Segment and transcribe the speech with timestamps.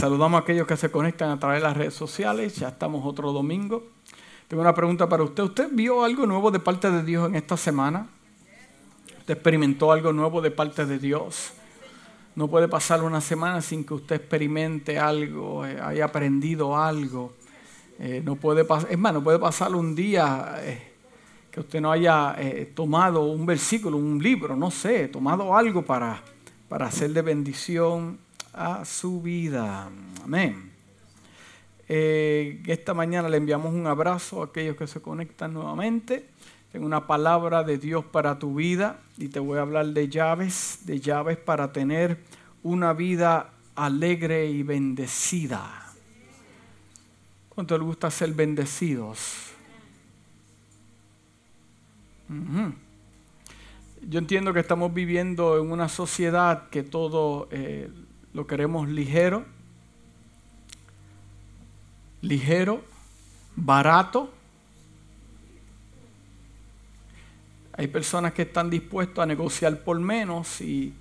[0.00, 2.56] Saludamos a aquellos que se conectan a través de las redes sociales.
[2.56, 3.84] Ya estamos otro domingo.
[4.48, 5.42] Tengo una pregunta para usted.
[5.42, 8.08] ¿Usted vio algo nuevo de parte de Dios en esta semana?
[9.18, 11.52] ¿Usted experimentó algo nuevo de parte de Dios?
[12.34, 17.34] No puede pasar una semana sin que usted experimente algo, eh, haya aprendido algo.
[17.98, 20.92] Eh, no puede es más, no puede pasar un día eh,
[21.50, 22.38] que usted no haya
[22.74, 26.22] tomado un versículo, un libro, no sé, tomado algo para,
[26.70, 29.90] para hacer de bendición a su vida.
[30.24, 30.70] Amén.
[31.88, 36.28] Eh, esta mañana le enviamos un abrazo a aquellos que se conectan nuevamente.
[36.72, 40.80] Tengo una palabra de Dios para tu vida y te voy a hablar de llaves,
[40.84, 42.18] de llaves para tener
[42.62, 45.92] una vida alegre y bendecida.
[47.48, 49.50] ¿Cuánto le gusta ser bendecidos?
[54.08, 57.90] Yo entiendo que estamos viviendo en una sociedad que todo eh,
[58.32, 59.44] lo queremos ligero
[62.22, 62.82] ligero,
[63.56, 64.30] barato.
[67.72, 70.94] Hay personas que están dispuestas a negociar por menos y,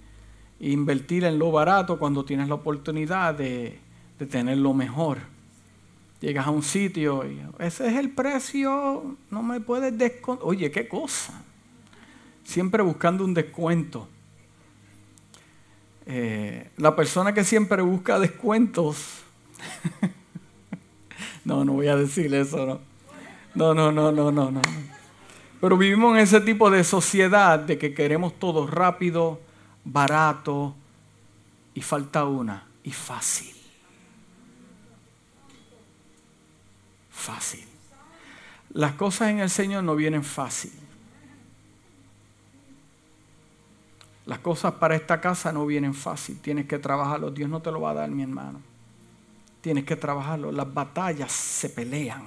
[0.61, 3.79] invertir en lo barato cuando tienes la oportunidad de,
[4.29, 5.19] tener lo mejor.
[6.19, 10.45] Llegas a un sitio y ese es el precio, no me puedes descontar.
[10.45, 11.41] Oye, qué cosa.
[12.43, 14.09] Siempre buscando un descuento.
[16.11, 19.21] Eh, la persona que siempre busca descuentos
[21.45, 22.79] No, no voy a decir eso, no.
[23.55, 24.61] No, no, no, no, no, no.
[25.59, 29.41] Pero vivimos en ese tipo de sociedad de que queremos todo rápido,
[29.83, 30.75] barato
[31.73, 33.55] y falta una, y fácil.
[37.09, 37.65] Fácil.
[38.71, 40.71] Las cosas en el Señor no vienen fácil.
[44.29, 46.37] Las cosas para esta casa no vienen fácil.
[46.39, 47.31] Tienes que trabajarlo.
[47.31, 48.61] Dios no te lo va a dar, mi hermano.
[49.59, 50.51] Tienes que trabajarlo.
[50.51, 52.21] Las batallas se pelean.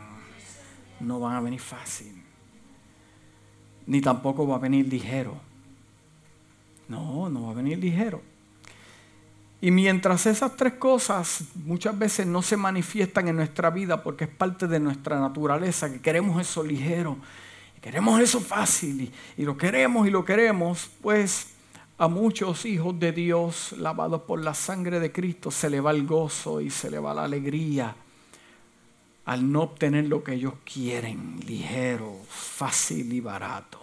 [0.98, 2.20] No van a venir fácil.
[3.86, 5.37] Ni tampoco va a venir ligero.
[6.88, 8.21] No, no va a venir ligero.
[9.60, 14.31] Y mientras esas tres cosas muchas veces no se manifiestan en nuestra vida porque es
[14.31, 17.16] parte de nuestra naturaleza, que queremos eso ligero,
[17.81, 21.52] queremos eso fácil y, lo queremos y lo queremos, pues
[22.03, 26.05] a muchos hijos de Dios lavados por la sangre de Cristo se le va el
[26.05, 27.95] gozo y se le va la alegría
[29.25, 33.79] al no obtener lo que ellos quieren, ligero, fácil y barato.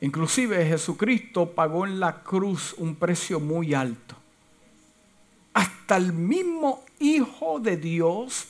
[0.00, 4.16] Inclusive Jesucristo pagó en la cruz un precio muy alto.
[5.52, 8.46] Hasta el mismo Hijo de Dios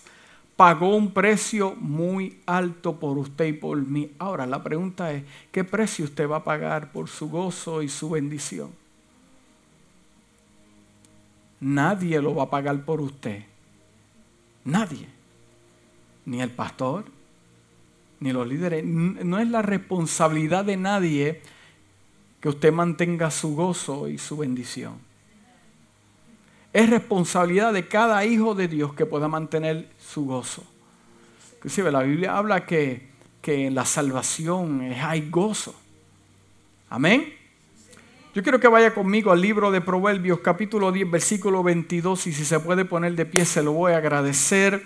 [0.56, 4.12] pagó un precio muy alto por usted y por mí.
[4.18, 8.10] Ahora la pregunta es, ¿qué precio usted va a pagar por su gozo y su
[8.10, 8.70] bendición?
[11.60, 13.44] Nadie lo va a pagar por usted.
[14.64, 15.08] Nadie.
[16.26, 17.04] Ni el pastor,
[18.20, 18.84] ni los líderes.
[18.84, 21.42] No es la responsabilidad de nadie
[22.40, 24.98] que usted mantenga su gozo y su bendición.
[26.74, 30.64] Es responsabilidad de cada hijo de Dios que pueda mantener su gozo.
[31.54, 35.72] Inclusive la Biblia habla que, que en la salvación hay gozo.
[36.90, 37.32] Amén.
[38.34, 42.44] Yo quiero que vaya conmigo al libro de Proverbios capítulo 10 versículo 22 y si
[42.44, 44.84] se puede poner de pie se lo voy a agradecer.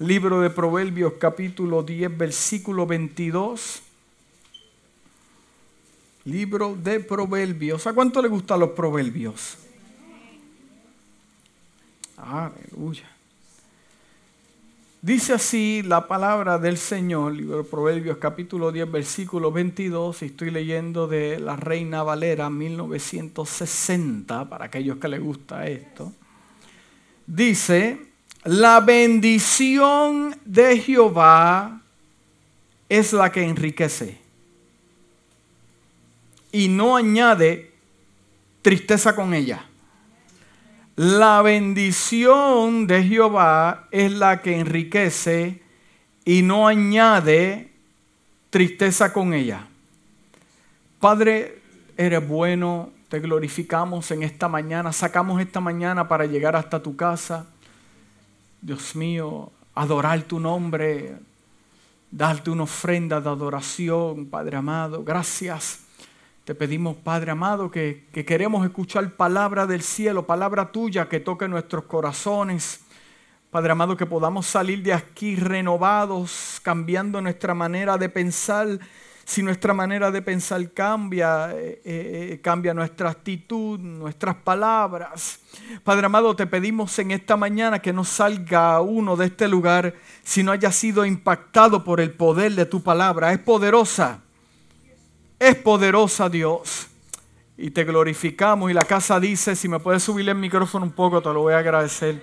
[0.00, 3.82] Libro de Proverbios capítulo 10 versículo 22.
[6.24, 7.86] Libro de Proverbios.
[7.86, 9.69] ¿A cuánto le gustan los proverbios?
[12.22, 13.08] Aleluya.
[15.02, 20.50] Dice así la palabra del Señor, libro de Proverbios capítulo 10, versículo 22, y estoy
[20.50, 26.12] leyendo de la Reina Valera 1960, para aquellos que les gusta esto.
[27.26, 27.98] Dice,
[28.44, 31.80] la bendición de Jehová
[32.90, 34.18] es la que enriquece
[36.52, 37.72] y no añade
[38.60, 39.69] tristeza con ella.
[41.02, 45.62] La bendición de Jehová es la que enriquece
[46.26, 47.72] y no añade
[48.50, 49.66] tristeza con ella.
[50.98, 51.62] Padre,
[51.96, 57.46] eres bueno, te glorificamos en esta mañana, sacamos esta mañana para llegar hasta tu casa.
[58.60, 61.16] Dios mío, adorar tu nombre,
[62.10, 65.02] darte una ofrenda de adoración, Padre amado.
[65.02, 65.78] Gracias
[66.44, 71.84] te pedimos, Padre amado, que, queremos escuchar palabra del cielo, palabra tuya que toque nuestros
[71.84, 72.80] corazones.
[73.50, 78.78] Padre amado, que podamos salir de aquí renovados, cambiando nuestra manera de pensar,
[79.24, 85.40] si nuestra manera de pensar cambia, eh, eh, cambia nuestra actitud, nuestras palabras.
[85.84, 90.42] Padre amado, te pedimos en esta mañana que no salga uno de este lugar si
[90.42, 93.32] no haya sido impactado por el poder de tu palabra.
[93.32, 94.20] Es poderosa,
[95.40, 96.86] es poderosa Dios.
[97.56, 101.20] Y te glorificamos y la casa dice, si me puedes subir el micrófono un poco,
[101.20, 102.22] te lo voy a agradecer.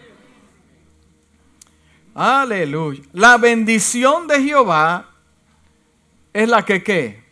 [2.16, 3.04] Aleluya.
[3.14, 5.10] La bendición de Jehová
[6.34, 7.24] es la que qué?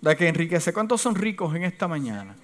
[0.00, 0.72] La que enriquece.
[0.72, 2.36] ¿Cuántos son ricos en esta mañana?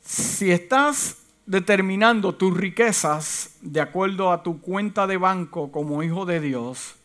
[0.00, 6.40] Si estás determinando tus riquezas de acuerdo a tu cuenta de banco como hijo de
[6.40, 6.99] Dios,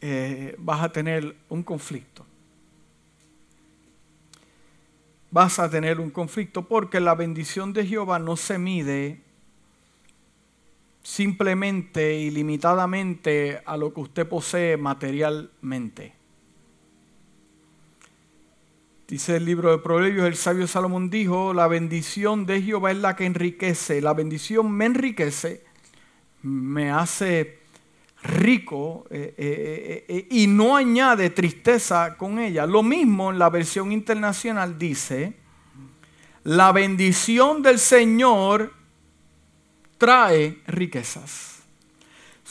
[0.00, 2.26] eh, vas a tener un conflicto.
[5.30, 9.20] Vas a tener un conflicto porque la bendición de Jehová no se mide
[11.02, 16.14] simplemente y limitadamente a lo que usted posee materialmente.
[19.06, 23.16] Dice el libro de Proverbios, el sabio Salomón dijo, la bendición de Jehová es la
[23.16, 25.64] que enriquece, la bendición me enriquece,
[26.42, 27.59] me hace
[28.22, 32.66] rico eh, eh, eh, y no añade tristeza con ella.
[32.66, 35.34] Lo mismo en la versión internacional dice,
[36.44, 38.72] la bendición del Señor
[39.98, 41.62] trae riquezas.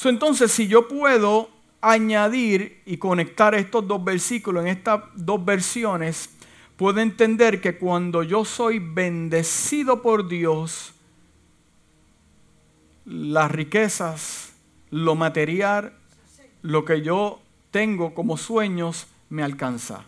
[0.06, 1.50] entonces, si yo puedo
[1.82, 6.30] añadir y conectar estos dos versículos en estas dos versiones,
[6.78, 10.94] puedo entender que cuando yo soy bendecido por Dios,
[13.06, 14.49] las riquezas,
[14.92, 15.94] lo material,
[16.62, 17.40] lo que yo
[17.72, 20.06] tengo como sueños, me alcanza.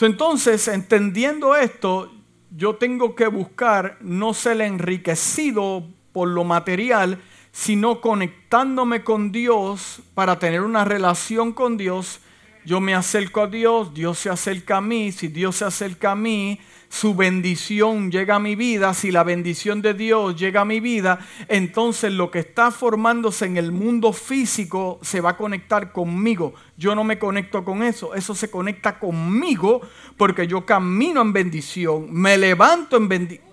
[0.00, 2.10] entonces, entendiendo esto,
[2.56, 7.20] yo tengo que buscar no ser enriquecido por lo material,
[7.52, 12.20] sino conectándome con Dios para tener una relación con Dios.
[12.64, 16.14] Yo me acerco a Dios, Dios se acerca a mí, si Dios se acerca a
[16.14, 16.60] mí,
[16.90, 21.24] su bendición llega a mi vida, si la bendición de Dios llega a mi vida,
[21.48, 26.52] entonces lo que está formándose en el mundo físico se va a conectar conmigo.
[26.76, 29.80] Yo no me conecto con eso, eso se conecta conmigo
[30.16, 33.50] porque yo camino en bendición, me levanto en bendición.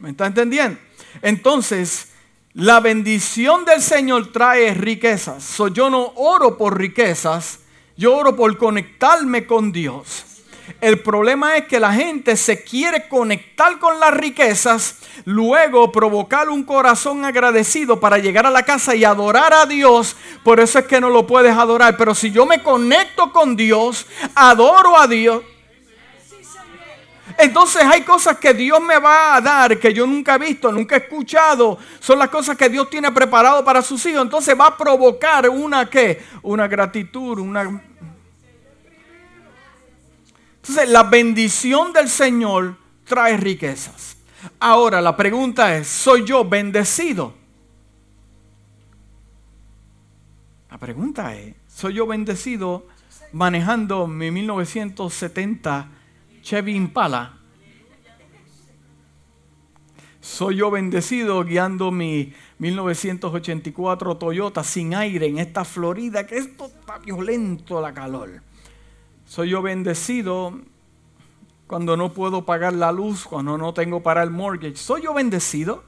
[0.00, 0.78] ¿Me está entendiendo?
[1.22, 2.15] Entonces,
[2.56, 5.58] la bendición del Señor trae riquezas.
[5.74, 7.58] yo no oro por riquezas,
[7.98, 10.24] yo oro por conectarme con Dios.
[10.80, 16.64] El problema es que la gente se quiere conectar con las riquezas, luego provocar un
[16.64, 20.16] corazón agradecido para llegar a la casa y adorar a Dios.
[20.42, 21.98] Por eso es que no lo puedes adorar.
[21.98, 25.42] Pero si yo me conecto con Dios, adoro a Dios.
[27.38, 30.96] Entonces hay cosas que Dios me va a dar que yo nunca he visto, nunca
[30.96, 31.78] he escuchado.
[32.00, 34.22] Son las cosas que Dios tiene preparado para sus hijos.
[34.22, 36.24] Entonces va a provocar una qué?
[36.42, 37.82] Una gratitud, una
[40.66, 44.16] entonces, la bendición del Señor trae riquezas.
[44.58, 47.34] Ahora, la pregunta es, ¿soy yo bendecido?
[50.68, 52.84] La pregunta es, ¿soy yo bendecido
[53.30, 55.88] manejando mi 1970
[56.46, 57.32] Chevy Impala?
[60.20, 66.98] ¿Soy yo bendecido guiando mi 1984 Toyota sin aire en esta Florida que esto está
[66.98, 68.42] violento la calor?
[69.24, 70.60] Soy yo bendecido
[71.66, 74.76] cuando no puedo pagar la luz, cuando no tengo para el mortgage.
[74.76, 75.82] ¿Soy yo bendecido?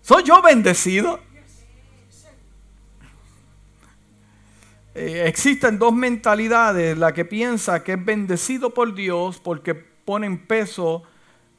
[0.00, 1.20] ¿Soy yo bendecido?
[4.98, 10.46] Eh, existen dos mentalidades, la que piensa que es bendecido por Dios porque pone en
[10.46, 11.02] peso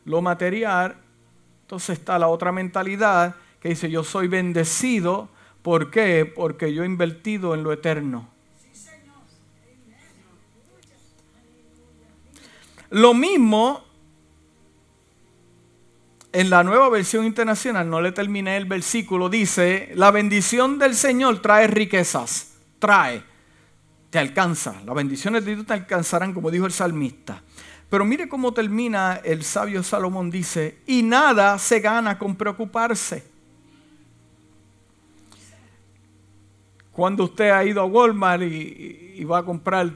[0.05, 0.97] lo material.
[1.61, 5.29] Entonces está la otra mentalidad que dice yo soy bendecido.
[5.61, 6.25] ¿Por qué?
[6.25, 8.27] Porque yo he invertido en lo eterno.
[12.89, 13.83] Lo mismo
[16.31, 21.39] en la nueva versión internacional, no le terminé el versículo, dice, la bendición del Señor
[21.39, 23.23] trae riquezas, trae,
[24.09, 27.41] te alcanza, las bendiciones de Dios te alcanzarán, como dijo el salmista.
[27.89, 33.23] Pero mire cómo termina el sabio Salomón, dice, y nada se gana con preocuparse.
[36.91, 39.91] Cuando usted ha ido a Walmart y, va a comprar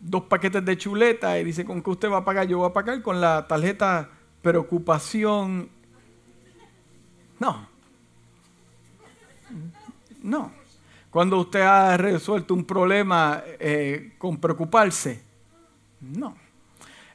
[0.00, 2.46] dos paquetes de chuleta y dice, ¿con qué usted va a pagar?
[2.46, 5.68] Yo voy a pagar con la tarjeta preocupación.
[7.38, 7.68] No.
[10.22, 10.63] No.
[11.14, 15.22] Cuando usted ha resuelto un problema eh, con preocuparse.
[16.00, 16.34] No.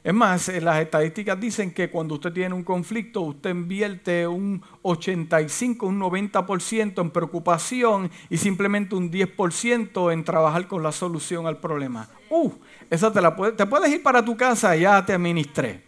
[0.02, 4.62] Es más, eh, las estadísticas dicen que cuando usted tiene un conflicto, usted invierte un
[4.80, 11.58] 85, un 90% en preocupación y simplemente un 10% en trabajar con la solución al
[11.58, 12.08] problema.
[12.30, 12.52] Uh,
[12.88, 15.84] esa te la puedes, te puedes ir para tu casa y ya te administré.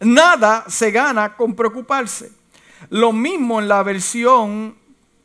[0.00, 2.35] Nada se gana con preocuparse.
[2.90, 4.76] Lo mismo en la versión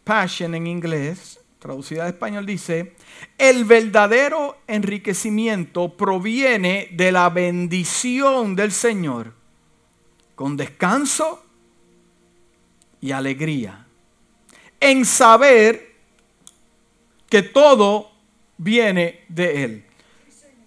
[0.03, 2.95] Passion en inglés, traducida al español, dice,
[3.37, 9.33] el verdadero enriquecimiento proviene de la bendición del Señor,
[10.35, 11.45] con descanso
[12.99, 13.85] y alegría,
[14.79, 15.95] en saber
[17.29, 18.11] que todo
[18.57, 19.85] viene de Él.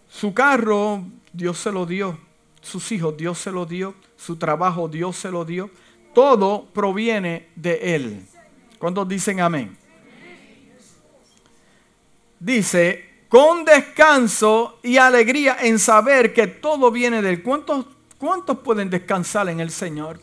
[0.09, 2.19] Su carro, Dios se lo dio.
[2.63, 3.95] Sus hijos, Dios se lo dio.
[4.17, 5.71] Su trabajo, Dios se lo dio.
[6.15, 8.27] Todo proviene de Él.
[8.79, 9.77] ¿Cuántos dicen amén?
[12.39, 17.43] Dice, con descanso y alegría en saber que todo viene de Él.
[17.43, 17.87] ¿Cuántos,
[18.19, 20.21] cuántos pueden descansar en el Señor?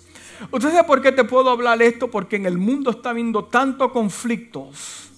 [0.49, 2.09] ¿Usted sabe por qué te puedo hablar esto?
[2.09, 5.09] Porque en el mundo está habiendo tantos conflictos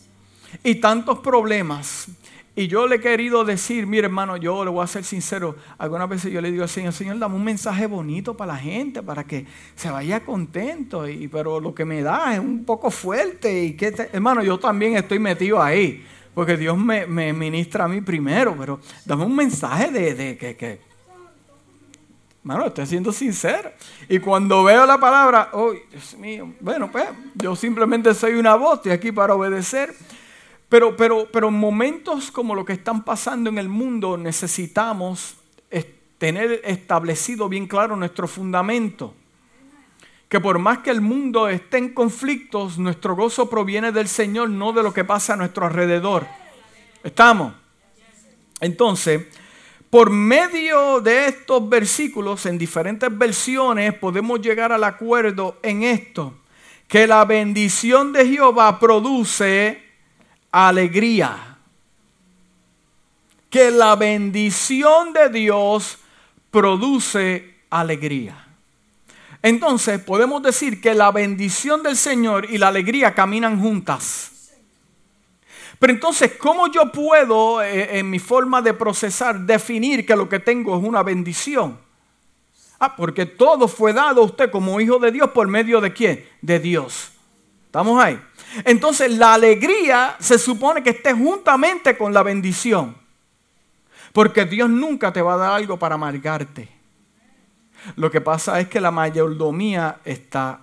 [0.64, 2.08] y tantos problemas
[2.56, 6.08] y yo le he querido decir, mire hermano, yo le voy a ser sincero, algunas
[6.08, 9.24] veces yo le digo al Señor, Señor, dame un mensaje bonito para la gente, para
[9.24, 13.64] que se vaya contento, y, pero lo que me da es un poco fuerte.
[13.64, 16.06] Y que hermano, yo también estoy metido ahí,
[16.36, 20.80] porque Dios me, ministra a mí primero, pero dame un mensaje de, que, que,
[22.44, 23.72] hermano, estoy siendo sincero.
[24.08, 28.76] Y cuando veo la palabra, oh, Dios mío, bueno, pues yo simplemente soy una voz,
[28.76, 29.92] estoy aquí para obedecer.
[30.74, 35.36] Pero, pero, pero en momentos como lo que están pasando en el mundo necesitamos
[36.18, 39.14] tener establecido bien claro nuestro fundamento.
[40.28, 44.74] Que por más que el mundo esté en conflictos, nuestro gozo proviene del Señor, no
[44.74, 46.26] de lo que pasa a nuestro alrededor.
[47.04, 47.54] ¿Estamos?
[48.60, 49.28] Entonces,
[49.92, 56.34] por medio de estos versículos, en diferentes versiones, podemos llegar al acuerdo en esto,
[56.88, 59.93] que la bendición de Jehová produce
[60.54, 61.58] alegría.
[63.50, 65.98] Que la bendición de Dios
[66.50, 68.48] produce alegría.
[69.42, 74.32] Entonces podemos decir que la bendición del Señor y la alegría caminan juntas.
[75.80, 80.40] Pero entonces, ¿cómo yo puedo, eh, en mi forma de procesar, definir que lo que
[80.40, 81.78] tengo es una bendición?
[82.80, 86.26] Ah, porque todo fue dado a usted como hijo de Dios por medio de quién?
[86.42, 87.12] De Dios.
[87.66, 88.18] ¿Estamos ahí?
[88.66, 92.96] Entonces la alegría se supone que esté juntamente con la bendición.
[94.12, 96.70] Porque Dios nunca te va a dar algo para amargarte.
[97.96, 100.62] Lo que pasa es que la mayordomía está...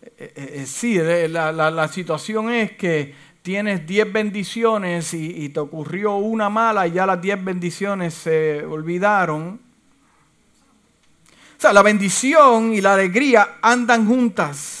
[0.00, 6.14] Eh, eh, eh, sí, la, situación es que tienes 10 bendiciones y, y, te ocurrió
[6.16, 9.60] una mala y ya las 10 bendiciones se olvidaron
[11.70, 14.78] la bendición y la alegría andan juntas.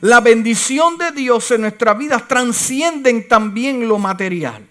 [0.00, 4.66] La bendición de Dios en nuestras vidas transcienden también lo material.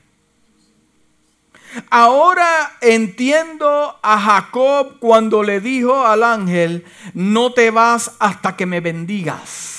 [1.89, 8.79] Ahora entiendo a Jacob cuando le dijo al ángel, no te vas hasta que me
[8.79, 9.74] bendigas.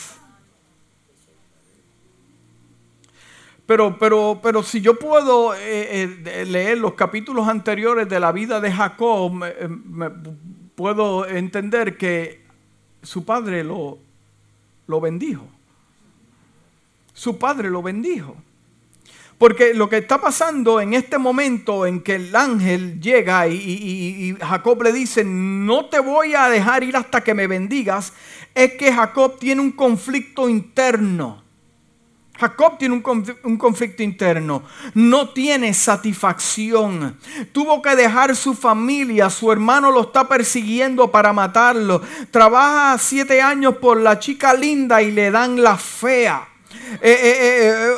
[3.67, 8.61] Pero, pero, pero si yo puedo eh, eh, leer los capítulos anteriores de la vida
[8.61, 9.33] de Jacob,
[10.77, 12.45] puedo entender que
[13.03, 13.99] su padre lo,
[14.87, 15.49] lo bendijo.
[17.13, 18.37] Su padre lo bendijo.
[19.39, 24.83] Porque lo que está pasando en este momento en que el ángel llega y, Jacob
[24.83, 28.15] le dice, no te voy a dejar ir hasta que me bendigas,
[28.55, 31.43] es que Jacob tiene un conflicto interno.
[32.39, 34.63] Jacob tiene un, conflicto interno,
[34.95, 37.17] no tiene satisfacción.
[37.53, 42.03] Tuvo que dejar su familia, su hermano lo está persiguiendo para matarlo.
[42.31, 46.49] Trabaja siete años por la chica linda y le dan la fea.
[47.01, 47.95] Eh, eh,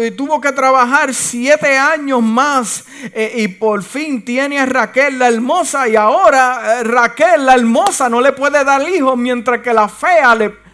[0.00, 5.88] eh, tuvo que trabajar siete años más y por fin tiene a Raquel la hermosa
[5.88, 10.69] y ahora Raquel la hermosa no le puede dar hijos mientras que la fea le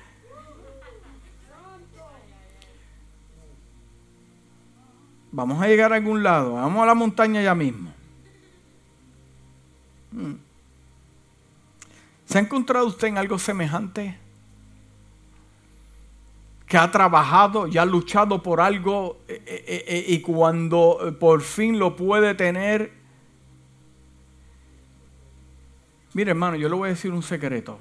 [5.37, 6.55] Vamos a llegar a algún lado.
[6.55, 7.93] Vamos a la montaña ya mismo.
[10.11, 10.37] Hmm.
[12.25, 14.17] ¿Se ha encontrado usted en algo semejante?
[16.67, 21.79] Que ha trabajado y ha luchado por algo eh, eh, eh, y cuando por fin
[21.79, 22.95] lo puede tener.
[26.15, 27.79] Mire hermano, yo le voy a decir un secreto.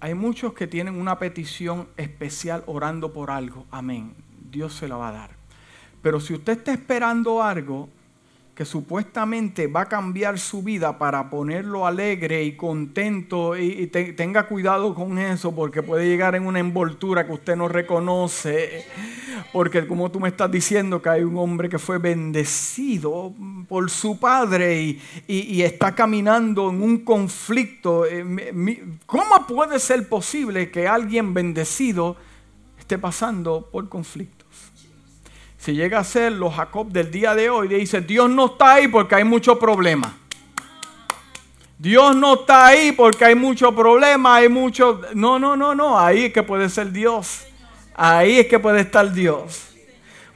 [0.00, 3.64] hay muchos que tienen una petición especial orando por algo.
[3.70, 4.14] Amén.
[4.50, 5.37] Dios se la va a dar.
[6.02, 7.88] Pero si usted está esperando algo,
[8.58, 14.96] que supuestamente va a cambiar su vida para ponerlo alegre y contento y, tenga cuidado
[14.96, 18.84] con eso porque puede llegar en una envoltura que usted no reconoce
[19.52, 23.32] porque como tú me estás diciendo que hay un hombre que fue bendecido
[23.68, 28.24] por su padre y, está caminando en un conflicto eh,
[29.06, 32.16] ¿cómo puede ser posible que alguien bendecido
[32.76, 34.37] esté pasando por conflicto?
[35.68, 38.88] Si llega a ser los Jacob del día de hoy, dice, Dios no está ahí
[38.88, 40.16] porque hay mucho problema.
[41.76, 45.02] Dios no está ahí porque hay mucho problema, hay mucho...
[45.12, 47.42] No, no, no, no, ahí es que puede ser Dios.
[47.94, 49.68] Ahí es que puede estar Dios.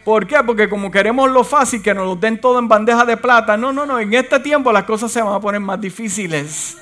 [0.05, 0.37] ¿Por qué?
[0.45, 3.57] Porque como queremos lo fácil, que nos lo den todo en bandeja de plata.
[3.57, 6.77] No, no, no, en este tiempo las cosas se van a poner más difíciles.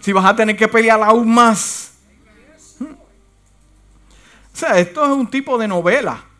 [0.00, 1.94] Si vas a tener que pelear aún más.
[2.82, 2.86] O
[4.52, 6.33] sea, esto es un tipo de novela.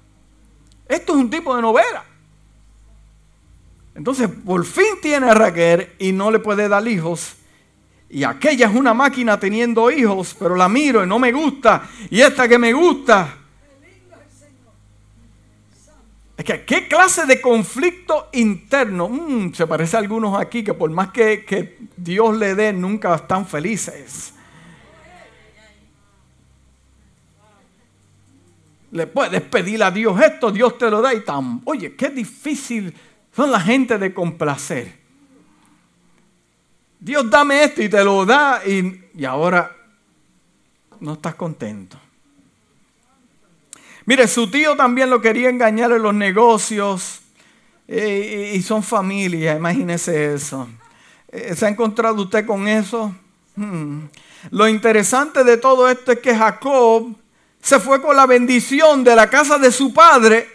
[0.88, 2.04] Esto es un tipo de novela.
[3.94, 7.36] Entonces, por fin tiene a Raquel y no le puede dar hijos.
[8.10, 11.88] Y aquella es una máquina teniendo hijos, pero la miro y no me gusta.
[12.10, 13.38] Y esta que me gusta.
[16.36, 19.08] Es que, ¿qué clase de conflicto interno?
[19.08, 23.14] Mm, se parece a algunos aquí que por más que, que Dios le dé, nunca
[23.14, 24.33] están felices.
[28.94, 31.62] Le puedes pedir a Dios esto, Dios te lo da y tan.
[31.64, 32.94] Oye, qué difícil
[33.34, 34.96] son la gente de complacer.
[37.00, 39.74] Dios dame esto y te lo da y, y ahora
[41.00, 41.98] no estás contento.
[44.06, 47.18] Mire, su tío también lo quería engañar en los negocios
[47.88, 50.68] eh, y son familia, imagínese eso.
[51.32, 53.12] Eh, ¿Se ha encontrado usted con eso?
[53.56, 54.02] Hmm.
[54.52, 57.23] Lo interesante de todo esto es que Jacob
[57.64, 60.46] se fue con la bendición de la casa de su padre,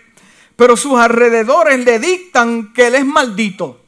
[0.56, 3.82] pero sus alrededores le dictan que él es maldito.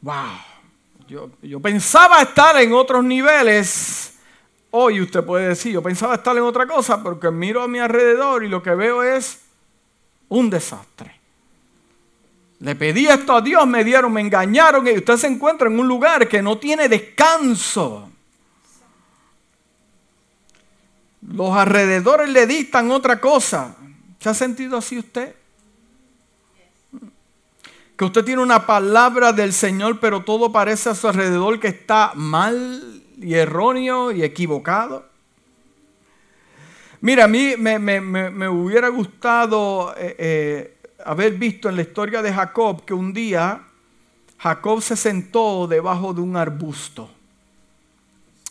[0.00, 0.14] Wow.
[1.08, 4.14] Yo, yo, pensaba estar en otros niveles.
[4.70, 8.44] Hoy usted puede decir, yo pensaba estar en otra cosa, porque miro a mi alrededor
[8.44, 9.40] y lo que veo es
[10.28, 11.17] un desastre.
[12.60, 15.86] Le pedí esto a Dios, me dieron, me engañaron y usted se encuentra en un
[15.86, 18.10] lugar que no tiene descanso.
[21.22, 23.76] Los alrededores le dictan otra cosa.
[24.18, 25.34] ¿Se ha sentido así usted?
[27.96, 32.12] Que usted tiene una palabra del Señor, pero todo parece a su alrededor que está
[32.14, 35.06] mal y erróneo y equivocado.
[37.00, 40.77] Mira, a mí me, hubiera gustado eh, eh,
[41.08, 43.62] haber visto en la historia de Jacob que un día
[44.36, 47.08] Jacob se sentó debajo de un arbusto.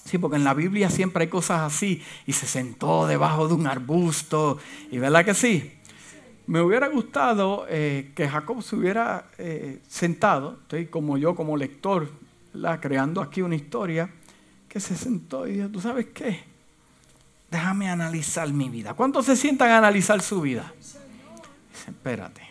[0.03, 2.01] Sí, porque en la Biblia siempre hay cosas así.
[2.25, 4.57] Y se sentó debajo de un arbusto.
[4.89, 5.71] ¿Y verdad que sí?
[6.47, 10.57] Me hubiera gustado eh, que Jacob se hubiera eh, sentado,
[10.89, 12.09] como yo como lector,
[12.81, 14.09] creando aquí una historia,
[14.67, 16.39] que se sentó y dijo, ¿tú sabes qué?
[17.51, 18.95] Déjame analizar mi vida.
[18.95, 20.73] ¿Cuántos se sientan a analizar su vida?
[21.87, 22.41] espérate,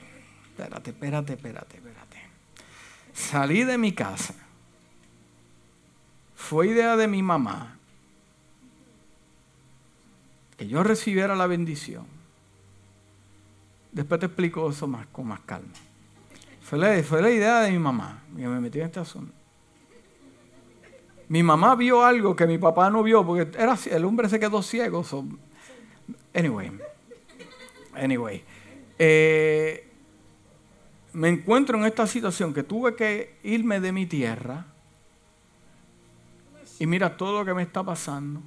[0.57, 2.16] espérate, espérate, espérate, espérate.
[3.12, 4.35] Salí de mi casa.
[6.35, 7.77] Fue idea de mi mamá
[10.57, 12.07] que yo recibiera la bendición.
[13.92, 15.73] Después te explico eso más, con más calma.
[16.62, 19.33] Fue la, idea de mi mamá que me metió en este asunto.
[21.29, 24.62] Mi mamá vio algo que mi papá no vio porque era, el hombre se quedó
[24.62, 25.05] ciego.
[26.35, 26.73] anyway,
[27.95, 28.45] anyway.
[28.99, 29.87] Eh,
[31.16, 34.66] me encuentro en esta situación que tuve que irme de mi tierra
[36.79, 38.42] y mira todo lo que me está pasando.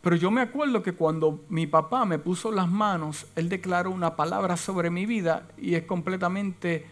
[0.00, 4.16] Pero yo me acuerdo que cuando mi papá me puso las manos, él declaró una
[4.16, 6.86] palabra sobre mi vida y es completamente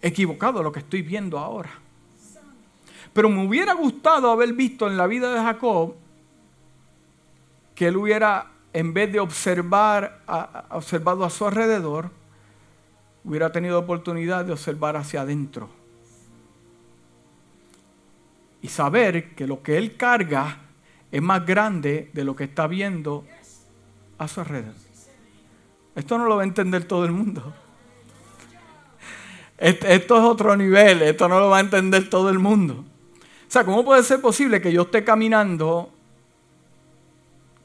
[0.00, 1.70] equivocado lo que estoy viendo ahora.
[3.12, 5.94] Pero me hubiera gustado haber visto en la vida de Jacob
[7.76, 12.10] que él hubiera, en vez de observar, a, observado a su alrededor,
[13.24, 15.68] hubiera tenido oportunidad de observar hacia adentro.
[18.60, 20.58] Y saber que lo que él carga
[21.10, 23.24] es más grande de lo que está viendo
[24.18, 24.74] a su alrededor.
[25.94, 27.52] Esto no lo va a entender todo el mundo.
[29.58, 32.84] Esto es otro nivel, esto no lo va a entender todo el mundo.
[33.46, 35.92] O sea, ¿cómo puede ser posible que yo esté caminando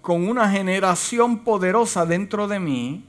[0.07, 3.03] con una generación poderosa dentro de mí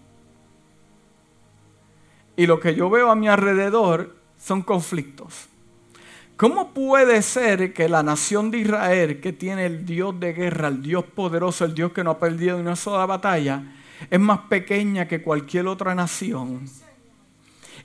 [2.36, 5.46] y lo que yo veo a mi alrededor son conflictos.
[6.36, 10.82] ¿Cómo puede ser que la nación de Israel, que tiene el Dios de guerra, el
[10.82, 13.62] Dios poderoso, el Dios que no ha perdido una sola batalla,
[14.10, 16.64] es más pequeña que cualquier otra nación?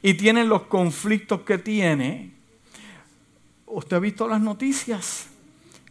[0.02, 2.32] Y tiene los conflictos que tiene.
[3.68, 5.28] ¿Usted ha visto las noticias?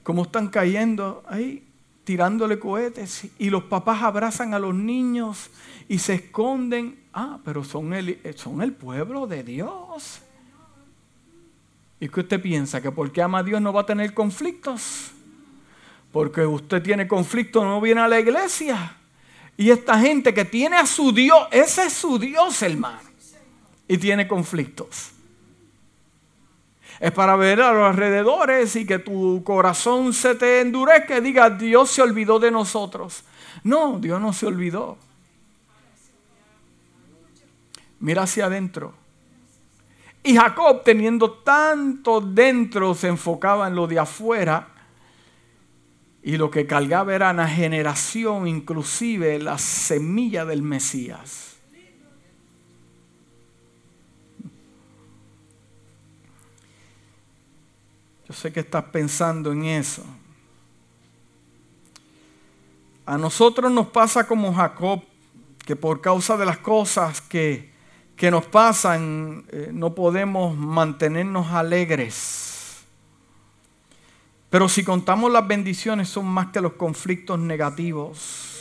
[0.03, 1.63] ¿Cómo están cayendo ahí?
[2.05, 5.51] Tirándole cohetes y los papás abrazan a los niños
[5.88, 7.01] y se esconden.
[7.12, 10.21] Ah, pero son el, son el pueblo de Dios.
[12.01, 12.81] ¿Y qué usted piensa?
[12.81, 15.12] ¿Que porque ama a Dios no va a tener conflictos?
[16.11, 18.97] Porque usted tiene conflictos, no viene a la iglesia.
[19.57, 22.99] Y esta gente que tiene a su Dios, ese es su Dios, hermano.
[23.87, 25.12] Y tiene conflictos.
[27.03, 31.51] Es para ver a los alrededores y que tu corazón se te endurezca y diga,
[31.51, 33.25] Dios se olvidó de nosotros.
[33.65, 34.97] No, Dios no se olvidó.
[37.99, 38.95] Mira hacia adentro.
[40.23, 44.69] Y Jacob, teniendo tanto dentro, se enfocaba en lo de afuera.
[46.23, 51.52] Y lo que cargaba era una generación, inclusive la semilla del Mesías.
[58.33, 60.05] Sé que estás pensando en eso.
[63.07, 65.03] A nosotros nos pasa como Jacob,
[65.64, 67.73] que por causa de las cosas que
[68.23, 72.85] que nos pasan, eh, no podemos mantenernos alegres.
[74.49, 78.52] Pero si contamos las bendiciones son más que los conflictos negativos.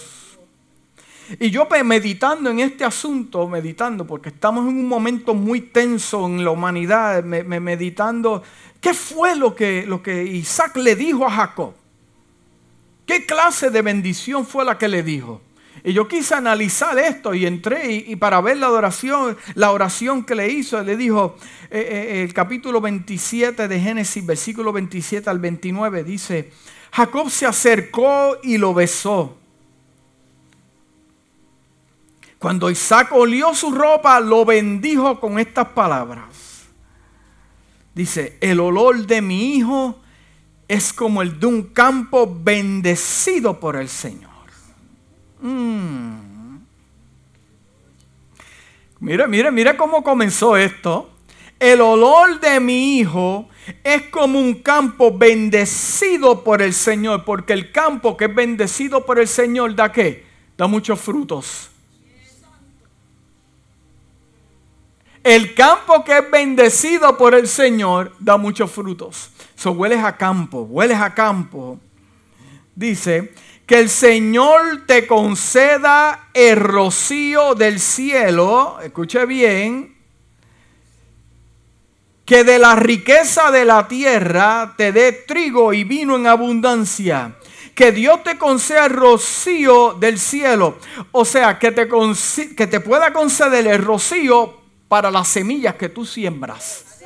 [1.40, 6.44] Y yo meditando en este asunto, meditando, porque estamos en un momento muy tenso en
[6.44, 8.44] la humanidad, meditando,
[8.80, 11.74] ¿qué fue lo que, lo que Isaac le dijo a Jacob?
[13.06, 15.42] ¿Qué clase de bendición fue la que le dijo?
[15.84, 20.36] Y yo quise analizar esto y entré y, para ver la oración, la oración que
[20.36, 21.38] le hizo, le dijo
[21.72, 26.52] eh, eh, el capítulo 27 de Génesis, versículo 27 al 29, dice,
[26.92, 29.41] Jacob se acercó y lo besó.
[32.42, 36.66] Cuando Isaac olió su ropa, lo bendijo con estas palabras.
[37.94, 40.02] Dice, el olor de mi hijo
[40.68, 44.32] es como el de un campo bendecido por el Señor.
[45.40, 46.58] Mm.
[49.02, 51.12] Mira, mira, mira cómo comenzó esto.
[51.60, 53.50] El olor de mi hijo
[53.84, 59.20] es como un campo bendecido por el Señor, porque el campo que es bendecido por
[59.20, 60.26] el Señor da qué?
[60.58, 61.71] Da muchos frutos.
[65.24, 69.30] El campo que es bendecido por el Señor da muchos frutos.
[69.56, 71.80] So hueles a campo, hueles a campo.
[72.76, 73.32] Dice,
[73.72, 79.96] que el Señor te conceda el rocío del cielo, escuche bien,
[82.26, 87.36] que de la riqueza de la tierra te dé trigo y vino en abundancia.
[87.76, 90.78] Que Dios te conceda el rocío del cielo.
[91.12, 91.88] O sea, que te,
[92.56, 94.61] que te pueda conceder el rocío
[94.92, 97.02] para las semillas que tú siembras.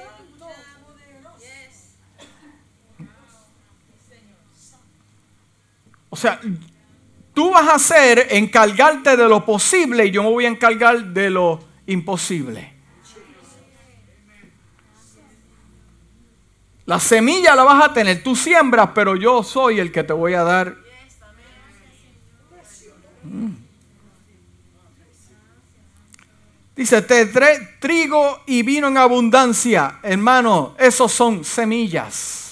[6.09, 6.41] O sea,
[7.31, 11.29] tú vas a hacer encargarte de lo posible y yo me voy a encargar de
[11.29, 12.73] lo imposible.
[16.87, 20.33] La semilla la vas a tener, tú siembras, pero yo soy el que te voy
[20.33, 20.75] a dar.
[23.21, 23.64] Mm.
[26.75, 27.25] Dice, te
[27.79, 29.99] trigo y vino en abundancia.
[30.03, 32.45] Hermano, esos son semillas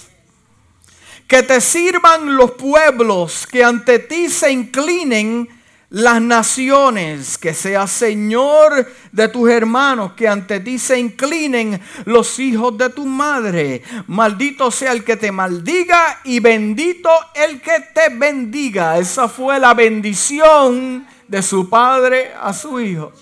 [1.26, 5.48] que te sirvan los pueblos, que ante ti se inclinen
[5.90, 12.76] las naciones, que seas Señor de tus hermanos, que ante ti se inclinen los hijos
[12.76, 13.82] de tu madre.
[14.06, 18.98] Maldito sea el que te maldiga y bendito el que te bendiga.
[18.98, 23.12] Esa fue la bendición de su padre a su hijo.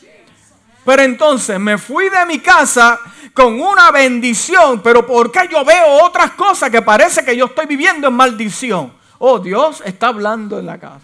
[0.84, 2.98] Pero entonces me fui de mi casa
[3.32, 7.66] con una bendición, pero ¿por qué yo veo otras cosas que parece que yo estoy
[7.66, 8.92] viviendo en maldición?
[9.18, 11.00] Oh, Dios está hablando en la casa.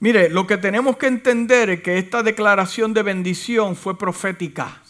[0.00, 4.82] Mire, lo que tenemos que entender es que esta declaración de bendición fue profética.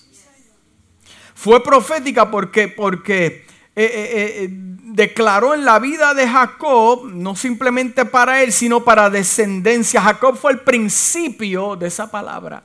[1.35, 8.05] Fue profética porque, porque eh, eh, eh, declaró en la vida de Jacob, no simplemente
[8.05, 10.01] para él, sino para descendencia.
[10.01, 12.63] Jacob fue el principio de esa palabra.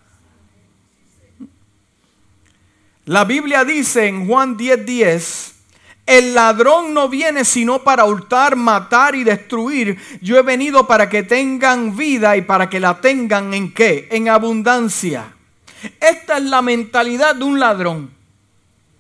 [3.06, 5.54] La Biblia dice en Juan 10:10,
[6.06, 9.98] el ladrón no viene sino para hurtar, matar y destruir.
[10.22, 14.08] Yo he venido para que tengan vida y para que la tengan en qué?
[14.12, 15.34] En abundancia.
[16.00, 18.19] Esta es la mentalidad de un ladrón.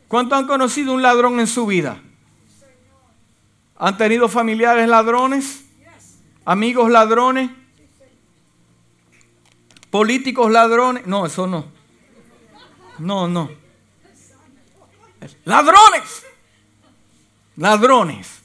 [0.09, 2.01] ¿Cuántos han conocido un ladrón en su vida?
[3.77, 5.63] ¿Han tenido familiares ladrones?
[6.45, 7.51] ¿Amigos ladrones?
[9.91, 11.05] ¿Políticos ladrones?
[11.05, 11.67] No, eso no.
[12.97, 13.51] No, no.
[15.45, 16.25] Ladrones.
[17.55, 18.41] Ladrones.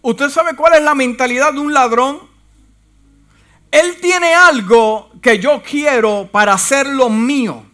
[0.00, 2.28] ¿Usted sabe cuál es la mentalidad de un ladrón?
[3.70, 7.66] Él tiene algo que yo quiero para hacerlo mío.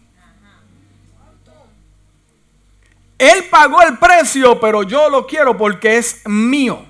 [3.18, 6.85] Él pagó el precio, pero yo lo quiero porque es mío.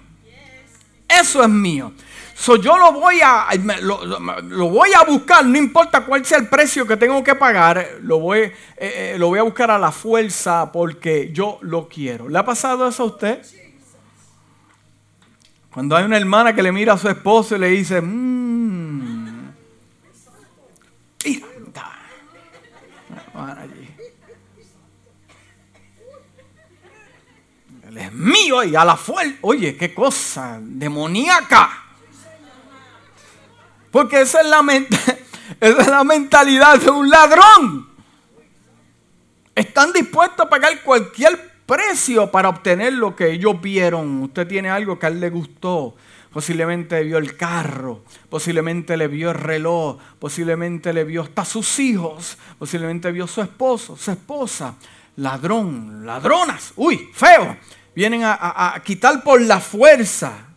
[1.09, 1.93] Eso es mío.
[2.35, 3.49] So, yo lo voy a
[3.81, 8.21] lo, voy a buscar, no importa cuál sea el precio que tengo que pagar, lo
[8.21, 12.29] voy, eh, eh, lo voy a buscar a la fuerza porque yo lo quiero.
[12.29, 13.43] ¿Le ha pasado eso a usted?
[15.73, 18.49] Cuando hay una hermana que le mira a su esposo y le dice, mmm,
[27.88, 29.37] Él mío y a la fuerza.
[29.42, 31.85] Oye, qué cosa demoníaca.
[33.90, 34.61] Porque esa es la,
[35.61, 37.88] esa es la mentalidad de un ladrón.
[39.55, 44.23] Están dispuestos a pagar cualquier precio para obtener lo que ellos vieron.
[44.23, 45.94] Usted tiene algo que a él le gustó.
[46.33, 52.37] Posiblemente vio el carro, posiblemente le vio el reloj, posiblemente le vio hasta sus hijos,
[52.59, 54.75] posiblemente vio su esposo, su esposa.
[55.16, 57.57] Ladrón, ladronas, uy, feo.
[57.99, 60.49] Vienen a quitar por la fuerza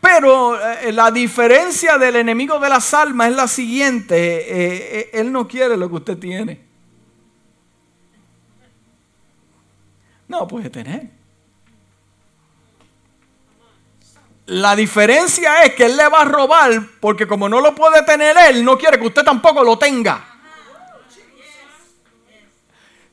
[0.00, 4.16] pero eh, la diferencia del enemigo de las almas es la siguiente.
[4.16, 6.64] Eh, eh, él no quiere lo que usted tiene.
[10.28, 11.10] No puede tener.
[14.46, 18.36] La diferencia es que él le va a robar porque como no lo puede tener
[18.48, 20.35] él, no quiere que usted tampoco lo tenga.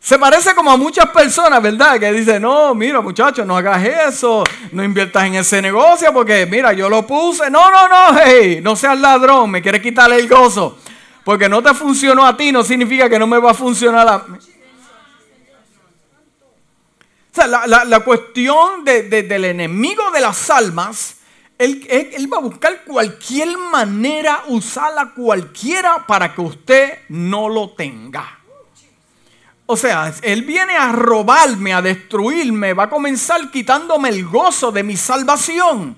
[0.03, 1.97] Se parece como a muchas personas, ¿verdad?
[1.97, 6.73] Que dicen, no, mira muchachos, no hagas eso, no inviertas en ese negocio porque, mira,
[6.73, 7.49] yo lo puse.
[7.49, 10.77] No, no, no, hey, no seas ladrón, me quieres quitarle el gozo.
[11.23, 14.17] Porque no te funcionó a ti, no significa que no me va a funcionar a
[14.27, 14.37] mí.
[17.31, 21.15] O sea, la, cuestión del enemigo de las almas,
[21.57, 28.42] él, él va a buscar cualquier manera, usarla cualquiera para que usted no lo tenga.
[29.73, 34.83] O sea, Él viene a robarme, a destruirme, va a comenzar quitándome el gozo de
[34.83, 35.97] mi salvación.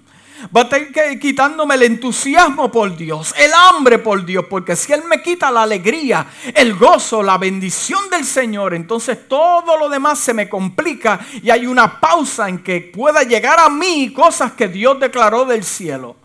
[0.55, 5.03] Va a que quitándome el entusiasmo por Dios, el hambre por Dios, porque si Él
[5.09, 10.33] me quita la alegría, el gozo, la bendición del Señor, entonces todo lo demás se
[10.33, 15.01] me complica y hay una pausa en que pueda llegar a mí cosas que Dios
[15.01, 16.15] declaró del cielo.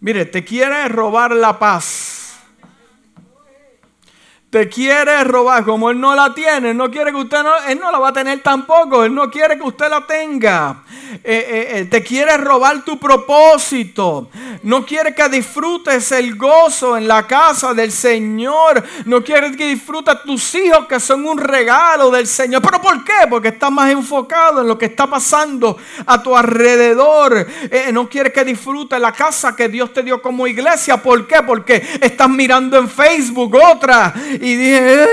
[0.00, 2.15] Mire, te quiere robar la paz
[4.56, 7.78] te quiere robar, como él no la tiene, él no quiere que usted no, él
[7.78, 10.82] no la va a tener tampoco, él no quiere que usted la tenga.
[11.22, 14.28] Eh, eh, eh, te quiere robar tu propósito,
[14.62, 20.22] no quiere que disfrutes el gozo en la casa del Señor, no quiere que disfrutes
[20.24, 22.62] tus hijos que son un regalo del Señor.
[22.62, 23.26] ¿Pero por qué?
[23.28, 27.46] Porque está más enfocado en lo que está pasando a tu alrededor.
[27.92, 31.00] no quiere que disfrutes la casa que Dios te dio como iglesia.
[31.02, 31.42] ¿Por qué?
[31.42, 34.12] Porque estás mirando en Facebook otra
[34.46, 35.08] y dije,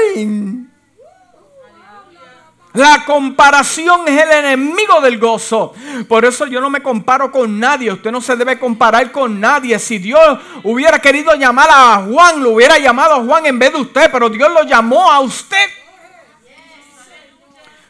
[2.74, 5.74] La comparación es el enemigo del gozo.
[6.08, 7.92] Por eso yo no me comparo con nadie.
[7.92, 9.80] Usted no se debe comparar con nadie.
[9.80, 13.82] Si Dios hubiera querido llamar a Juan, lo hubiera llamado a Juan en vez de
[13.82, 14.12] usted.
[14.12, 15.66] Pero Dios lo llamó a usted.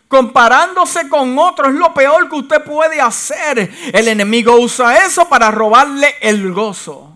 [0.07, 3.69] Comparándose con otro es lo peor que usted puede hacer.
[3.91, 7.12] El enemigo usa eso para robarle el gozo.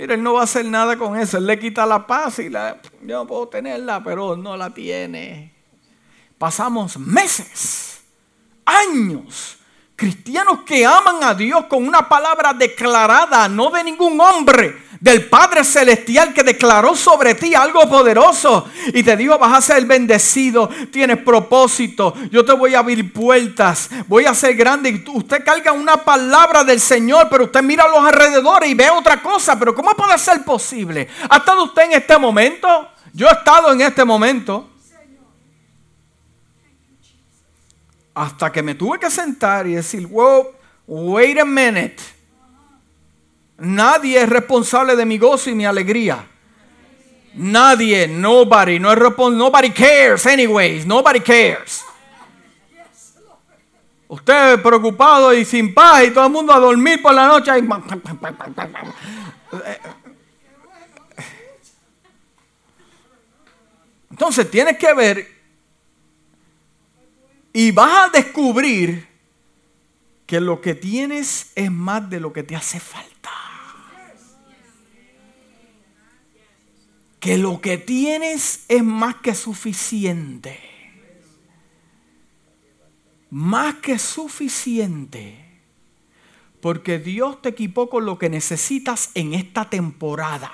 [0.00, 1.36] Mira, él no va a hacer nada con eso.
[1.36, 5.52] Él le quita la paz y la, yo puedo tenerla, pero no la tiene.
[6.38, 8.02] Pasamos meses,
[8.64, 9.58] años,
[9.94, 15.64] cristianos que aman a Dios con una palabra declarada, no de ningún hombre, del Padre
[15.64, 21.16] Celestial que declaró sobre ti algo poderoso y te dijo vas a ser bendecido, tienes
[21.18, 25.96] propósito, yo te voy a abrir puertas, voy a ser grande y usted carga una
[25.96, 29.94] palabra del Señor, pero usted mira a los alrededores y ve otra cosa, pero ¿cómo
[29.94, 31.08] puede ser posible?
[31.30, 32.88] ¿Ha estado usted en este momento?
[33.14, 34.68] Yo he estado en este momento.
[38.12, 40.48] Hasta que me tuve que sentar y decir, wow,
[40.86, 42.19] wait a minute.
[43.60, 46.26] Nadie es responsable de mi gozo y mi alegría.
[47.34, 51.84] Nadie, nobody, no es nobody cares anyways, nobody cares.
[54.08, 57.52] Usted preocupado y sin paz y todo el mundo a dormir por la noche.
[64.10, 65.28] Entonces tienes que ver
[67.52, 69.06] y vas a descubrir
[70.26, 73.09] que lo que tienes es más de lo que te hace falta.
[77.20, 80.70] Que lo que tienes es más que suficiente
[83.30, 85.46] más que suficiente.
[86.60, 90.52] Porque Dios te equipó con lo que necesitas en esta temporada.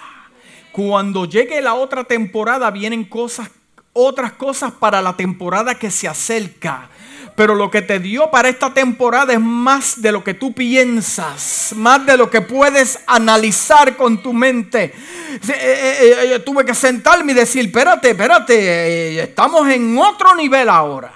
[0.71, 3.51] Cuando llegue la otra temporada vienen cosas,
[3.93, 6.91] otras cosas para la temporada que se acerca.
[7.37, 11.75] Pero lo que te dio para esta temporada es más de lo que tú piensas,
[11.77, 14.85] más de lo que puedes analizar con tu mente.
[14.85, 21.13] Eh, eh, eh, tuve que sentarme y decir, espérate, espérate, estamos en otro nivel ahora.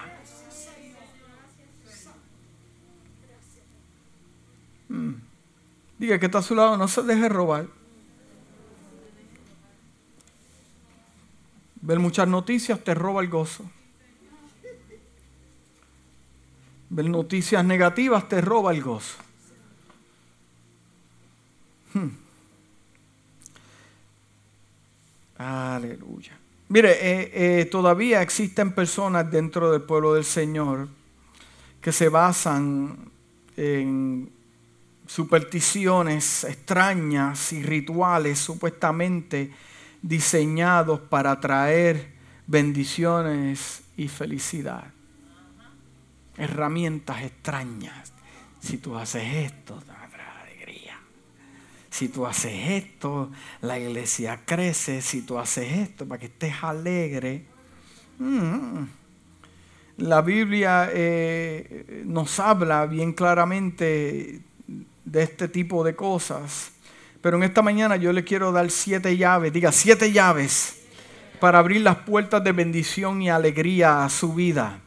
[5.97, 7.67] Diga que está a su lado, no se deje robar.
[11.81, 13.65] Ver muchas noticias te roba el gozo.
[16.91, 19.17] Ver noticias negativas te roba el gozo.
[21.95, 22.09] Hmm.
[25.39, 26.37] Aleluya.
[26.69, 30.89] Mire, eh, eh, todavía existen personas dentro del pueblo del Señor
[31.81, 33.11] que se basan
[33.57, 34.31] en
[35.07, 39.51] supersticiones extrañas y rituales supuestamente
[40.03, 42.13] diseñados para traer
[42.47, 44.85] bendiciones y felicidad.
[46.37, 48.13] Herramientas extrañas.
[48.61, 50.99] Si tú haces esto, habrá alegría.
[51.91, 53.31] Si tú haces esto,
[53.63, 55.03] la iglesia crece.
[55.03, 57.45] Si tú haces esto, para que estés alegre.
[58.19, 58.85] Mm.
[59.99, 64.41] La Biblia eh, nos habla bien claramente
[65.05, 66.73] de este tipo de cosas.
[67.21, 70.81] Pero en esta mañana yo le quiero dar siete llaves, diga siete llaves
[71.39, 74.81] para abrir las puertas de bendición y alegría a su vida.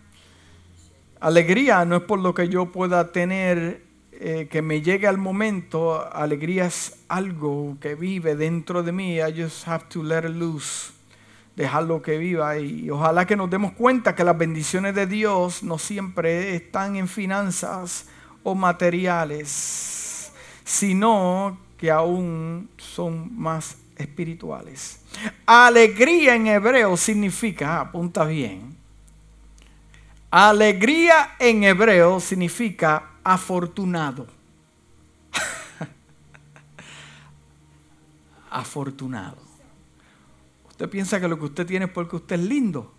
[1.24, 3.82] Alegría no es por lo que yo pueda tener,
[4.12, 6.08] eh, que me llegue al momento.
[6.14, 9.20] Alegría es algo que vive dentro de mí.
[9.20, 10.92] I just have to let it loose.
[11.56, 12.58] Dejarlo que viva.
[12.60, 17.08] Y ojalá que nos demos cuenta que las bendiciones de Dios no siempre están en
[17.08, 18.08] finanzas
[18.44, 20.14] o materiales
[20.64, 25.02] sino que aún son más espirituales.
[25.46, 28.76] Alegría en hebreo significa, apunta bien,
[30.34, 34.26] alegría en hebreo significa afortunado.
[38.50, 39.38] afortunado.
[40.72, 42.92] Usted piensa que lo que usted tiene es porque usted es lindo.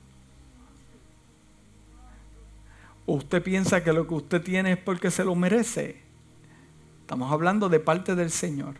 [3.04, 6.00] ¿O usted piensa que lo que usted tiene es porque se lo merece?
[7.00, 8.76] Estamos hablando de parte del Señor.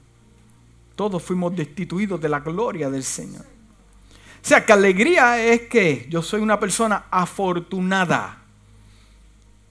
[0.95, 3.43] Todos fuimos destituidos de la gloria del Señor.
[3.43, 8.44] O sea, que alegría es que yo soy una persona afortunada.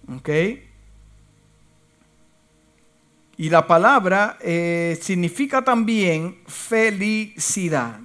[0.08, 0.30] ¿Ok?
[3.38, 8.00] Y la palabra eh, significa también felicidad.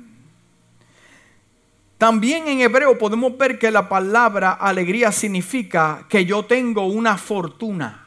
[1.98, 8.06] También en hebreo podemos ver que la palabra alegría significa que yo tengo una fortuna.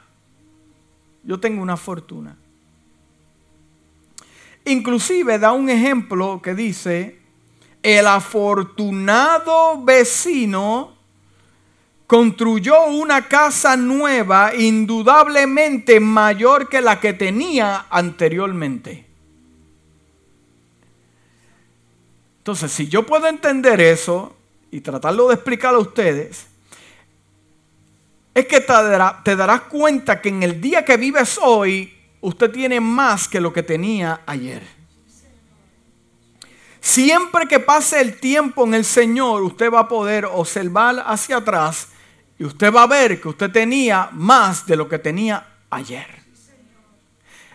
[1.23, 2.37] Yo tengo una fortuna.
[4.65, 7.19] Inclusive da un ejemplo que dice,
[7.83, 10.95] el afortunado vecino
[12.11, 19.05] construyó una casa nueva indudablemente mayor que la que tenía anteriormente.
[22.39, 24.35] Entonces, si yo puedo entender eso
[24.71, 26.47] y tratarlo de explicar a ustedes,
[28.33, 33.29] es que te, darás cuenta que en el día que vives hoy, usted tiene más
[33.29, 34.67] que lo que tenía ayer.
[36.81, 41.87] Siempre que pase el tiempo en el Señor, usted va a poder observar hacia atrás
[42.41, 46.07] y usted va a ver que usted tenía más de lo que tenía ayer.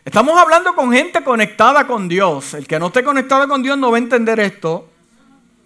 [0.05, 2.55] Estamos hablando con gente conectada con Dios.
[2.55, 4.89] El que no esté conectado con Dios no va a entender esto.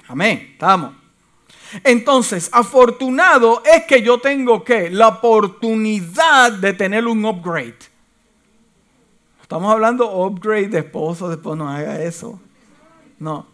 [0.08, 0.48] Amén.
[0.52, 0.94] Estamos.
[1.84, 7.76] Entonces, afortunado es que yo tengo que la oportunidad de tener un upgrade.
[9.42, 12.40] Estamos hablando upgrade de esposo, después no haga eso.
[13.18, 13.46] No.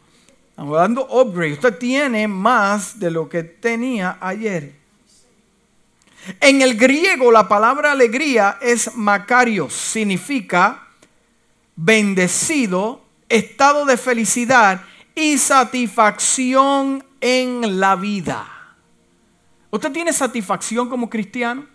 [0.50, 1.54] Estamos hablando upgrade.
[1.54, 4.85] Usted tiene más de lo que tenía ayer.
[6.40, 10.88] En el griego la palabra alegría es macarios, significa
[11.76, 14.82] bendecido, estado de felicidad
[15.14, 18.46] y satisfacción en la vida.
[19.70, 21.66] ¿Usted tiene satisfacción como cristiano?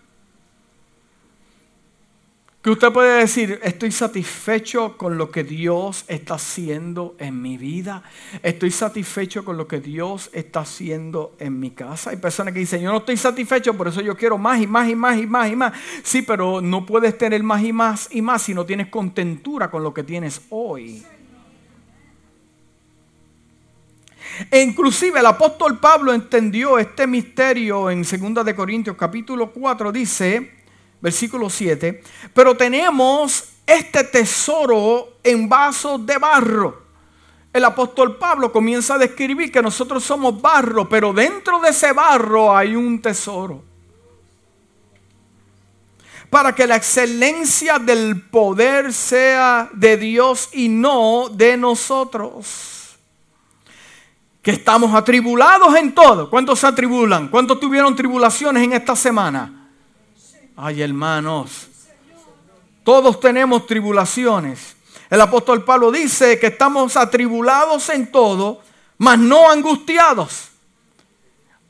[2.62, 8.04] Que usted puede decir, estoy satisfecho con lo que Dios está haciendo en mi vida.
[8.40, 12.10] Estoy satisfecho con lo que Dios está haciendo en mi casa.
[12.10, 14.88] Hay personas que dicen, yo no estoy satisfecho, por eso yo quiero más y más
[14.88, 15.72] y más y más y más.
[16.04, 19.82] Sí, pero no puedes tener más y más y más si no tienes contentura con
[19.82, 21.02] lo que tienes hoy.
[24.48, 30.61] E inclusive el apóstol Pablo entendió este misterio en 2 de Corintios capítulo 4 dice,
[31.02, 36.82] versículo 7, pero tenemos este tesoro en vasos de barro.
[37.52, 42.56] El apóstol Pablo comienza a describir que nosotros somos barro, pero dentro de ese barro
[42.56, 43.62] hay un tesoro.
[46.30, 52.96] Para que la excelencia del poder sea de Dios y no de nosotros.
[54.40, 56.30] Que estamos atribulados en todo.
[56.30, 57.28] ¿Cuántos se atribulan?
[57.28, 59.61] ¿Cuántos tuvieron tribulaciones en esta semana?
[60.56, 61.68] Ay, hermanos,
[62.84, 64.76] todos tenemos tribulaciones.
[65.08, 68.60] El apóstol Pablo dice que estamos atribulados en todo,
[68.98, 70.48] mas no angustiados.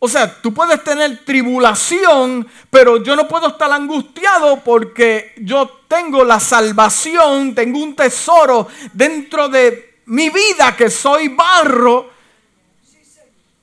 [0.00, 6.24] O sea, tú puedes tener tribulación, pero yo no puedo estar angustiado porque yo tengo
[6.24, 12.10] la salvación, tengo un tesoro dentro de mi vida que soy barro.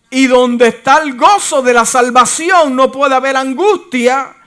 [0.09, 4.37] Y donde está el gozo de la salvación no puede haber angustia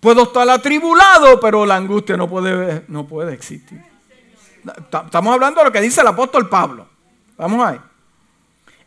[0.00, 3.84] Puedo estar atribulado, pero la angustia no puede, no puede existir.
[4.64, 6.88] Estamos hablando de lo que dice el apóstol Pablo.
[7.36, 7.78] Vamos ahí.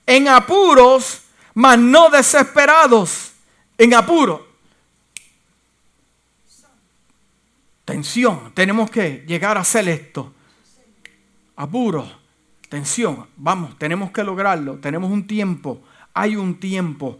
[0.05, 1.21] En apuros,
[1.53, 3.33] mas no desesperados.
[3.77, 4.41] En apuros.
[7.85, 8.51] Tensión.
[8.53, 10.33] Tenemos que llegar a hacer esto.
[11.55, 12.11] Apuros.
[12.69, 13.27] Tensión.
[13.37, 14.79] Vamos, tenemos que lograrlo.
[14.79, 15.83] Tenemos un tiempo.
[16.13, 17.19] Hay un tiempo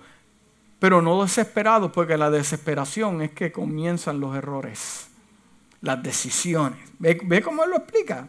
[0.84, 5.07] pero no desesperados, porque la desesperación es que comienzan los errores,
[5.79, 6.77] las decisiones.
[6.99, 8.27] ¿Ve, cómo él lo explica?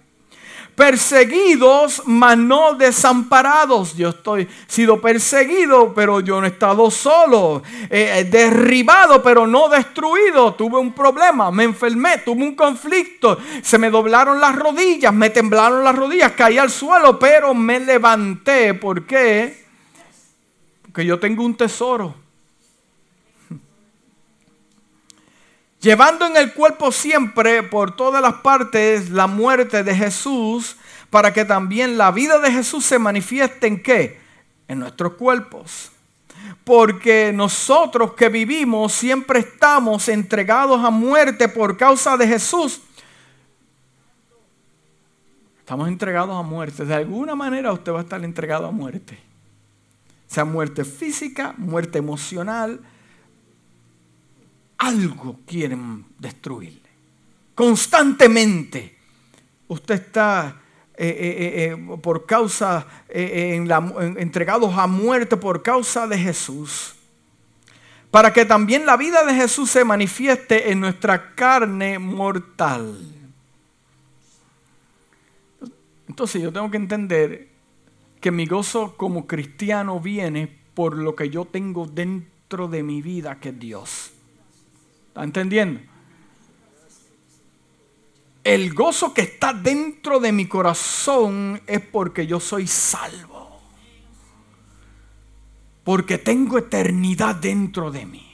[0.77, 3.97] Perseguidos, mas no desamparados.
[3.97, 7.61] Yo estoy sido perseguido, pero yo no he estado solo.
[7.91, 10.55] Eh, eh, derribado, pero no destruido.
[10.55, 13.37] Tuve un problema, me enfermé, tuve un conflicto.
[13.63, 18.75] Se me doblaron las rodillas, me temblaron las rodillas, caí al suelo, pero me levanté.
[18.75, 19.65] ¿Por qué?
[20.83, 22.23] Porque yo tengo un tesoro
[25.85, 30.77] llevando en el cuerpo siempre por todas las partes la muerte de Jesús,
[31.11, 34.19] para que también la vida de Jesús se manifieste en qué?
[34.67, 35.93] En nuestros cuerpos.
[36.65, 42.81] Porque nosotros que vivimos siempre estamos entregados a muerte por causa de Jesús.
[45.59, 46.87] Estamos entregados a muerte.
[46.87, 49.19] De alguna manera usted va a estar entregado a muerte.
[50.27, 52.81] Sea muerte física, muerte emocional,
[54.87, 56.81] algo quieren destruirle.
[57.55, 58.97] Constantemente
[59.69, 60.61] usted está
[60.97, 63.79] eh, eh, eh, por causa, en la,
[64.17, 66.95] entregados a muerte por causa de Jesús.
[68.11, 72.97] Para que también la vida de Jesús se manifieste en nuestra carne mortal.
[76.07, 77.49] Entonces yo tengo que entender
[78.21, 83.41] que mi gozo como cristiano viene por lo que yo tengo dentro de mi vida,
[83.41, 84.14] que es Dios.
[85.15, 85.81] ¿Está entendiendo?
[88.43, 93.61] El gozo que está dentro de mi corazón es porque yo soy salvo.
[95.85, 98.29] Porque tengo eternidad dentro de mí.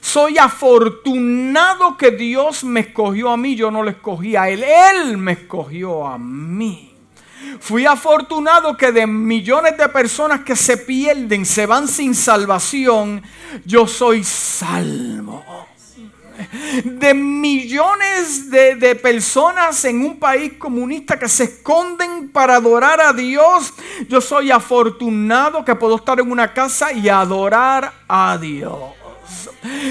[0.00, 5.18] Soy afortunado que Dios me escogió a mí, yo no le escogí a Él, Él
[5.18, 6.94] me escogió a mí.
[7.58, 13.24] Fui afortunado que de millones de personas que se pierden, se van sin salvación,
[13.64, 15.66] yo soy salvo
[16.84, 23.72] de millones de, personas en un país comunista que se esconden para adorar a Dios.
[24.08, 28.95] Yo soy afortunado que puedo estar en una casa y adorar a Dios.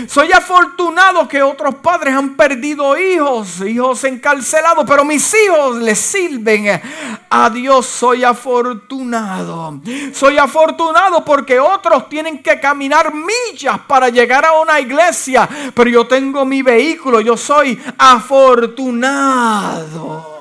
[0.07, 6.81] Soy afortunado que otros padres han perdido hijos, hijos encarcelados, pero mis hijos les sirven
[7.29, 7.85] a Dios.
[7.85, 9.81] Soy afortunado.
[10.13, 16.07] Soy afortunado porque otros tienen que caminar millas para llegar a una iglesia, pero yo
[16.07, 17.19] tengo mi vehículo.
[17.21, 20.34] Yo soy afortunado.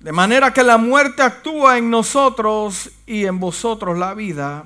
[0.00, 4.64] De manera que la muerte actúa en nosotros y en vosotros la vida.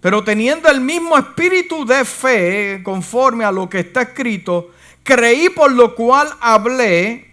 [0.00, 4.70] Pero teniendo el mismo espíritu de fe, conforme a lo que está escrito,
[5.02, 7.30] creí por lo cual hablé.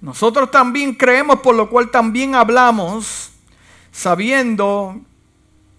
[0.00, 3.30] Nosotros también creemos por lo cual también hablamos,
[3.90, 5.00] sabiendo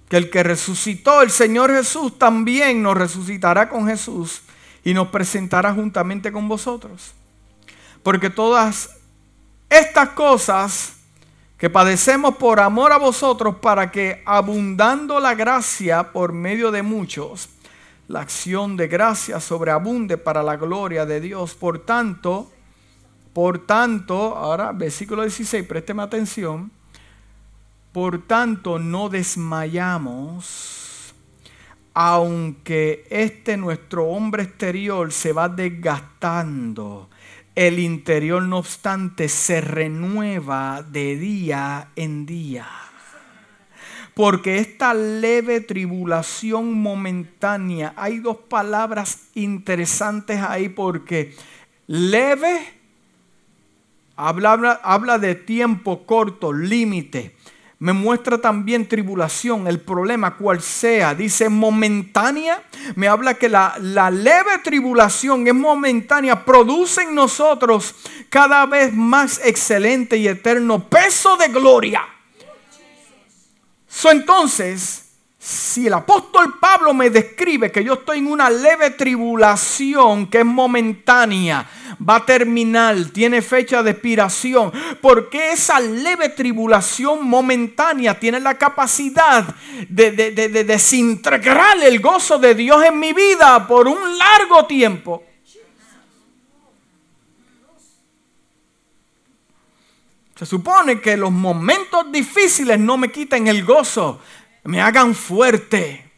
[0.07, 4.43] que el que resucitó, el Señor Jesús, también nos resucitará con Jesús
[4.83, 7.13] y nos presentará juntamente con vosotros.
[8.03, 8.97] Porque todas
[9.69, 10.97] estas cosas
[11.57, 17.47] que padecemos por amor a vosotros, para que abundando la gracia por medio de muchos,
[18.09, 21.55] la acción de gracia sobreabunde para la gloria de Dios.
[21.55, 22.51] Por tanto,
[23.31, 26.69] por tanto, ahora versículo 16, présteme atención.
[27.93, 31.13] Por tanto, no desmayamos,
[31.93, 37.07] aunque este nuestro hombre exterior se va desgastando
[37.55, 42.67] el interior, no obstante, se renueva de día en día.
[44.13, 51.35] Porque esta leve tribulación momentánea, hay dos palabras interesantes ahí porque
[51.87, 52.73] leve
[54.15, 57.35] habla, habla de tiempo corto, límite
[57.83, 61.13] me muestra también tribulación, el problema cual sea.
[61.13, 62.63] Dice momentánea,
[62.95, 67.93] me habla que la, la, leve tribulación es momentánea, produce en nosotros
[68.29, 72.07] cada vez más excelente y eterno peso de gloria.
[73.89, 75.02] So, entonces,
[75.43, 80.45] si el apóstol Pablo me describe que yo estoy en una leve tribulación que es
[80.45, 81.69] momentánea,
[82.09, 84.71] va a terminar, tiene fecha de expiración,
[85.01, 89.53] porque esa leve tribulación momentánea tiene la capacidad
[89.89, 95.23] de, de desintegrar el gozo de Dios en mi vida por un largo tiempo.
[100.37, 104.21] Se supone que los momentos difíciles no me quiten el gozo
[104.63, 106.11] me hagan fuerte.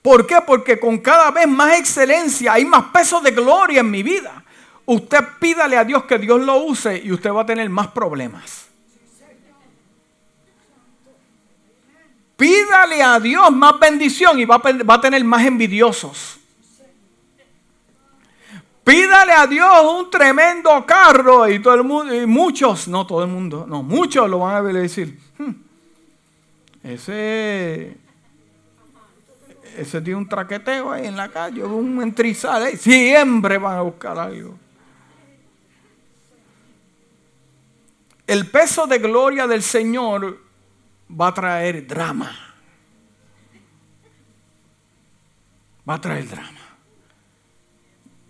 [0.00, 0.40] ¿Por qué?
[0.44, 4.44] Porque con cada vez más excelencia hay más peso de gloria en mi vida.
[4.84, 8.66] Usted pídale a Dios que Dios lo use y usted va a tener más problemas.
[12.36, 16.40] Pídale a Dios más bendición y va a, tener más envidiosos.
[18.82, 23.28] Pídale a Dios un tremendo carro y todo el mundo, y muchos, no todo el
[23.28, 25.21] mundo, no, muchos lo van a decir.
[26.82, 27.96] Ese,
[29.76, 32.76] ese tiene un traqueteo ahí en la calle, un entrizal ahí.
[32.76, 34.58] Siempre van a buscar algo.
[38.26, 40.40] El peso de gloria del Señor
[41.08, 42.32] va a traer drama.
[45.88, 46.58] Va a traer drama.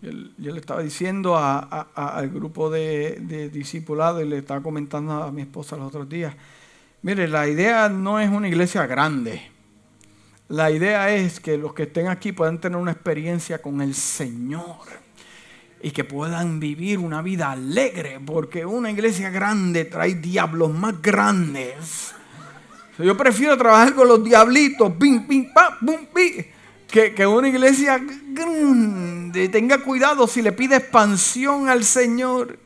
[0.03, 5.77] Yo, le estaba diciendo al grupo de discipulados y le estaba comentando a mi esposa
[5.77, 6.35] los otros días
[7.03, 9.51] Mire, la idea no es una iglesia grande.
[10.49, 14.77] La idea es que los que estén aquí puedan tener una experiencia con el Señor
[15.83, 22.15] y que puedan vivir una vida alegre, porque una iglesia grande trae diablos más grandes.
[22.99, 26.07] Yo prefiero trabajar con los diablitos, pim, pim, pa, pum,
[26.87, 29.49] que, que una iglesia grande.
[29.49, 32.61] Tenga cuidado si le pide expansión al Señor.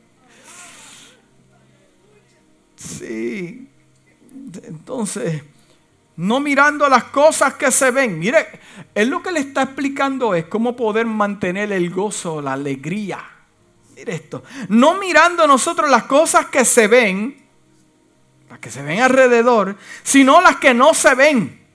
[2.74, 3.66] Sí,
[4.64, 5.42] entonces,
[6.16, 8.18] no mirando las cosas que se ven.
[8.18, 8.46] Mire,
[8.94, 13.22] él lo que le está explicando es cómo poder mantener el gozo, la alegría.
[13.94, 14.42] Mire esto.
[14.68, 17.44] No mirando nosotros las cosas que se ven,
[18.48, 21.66] las que se ven alrededor, sino las que no se ven.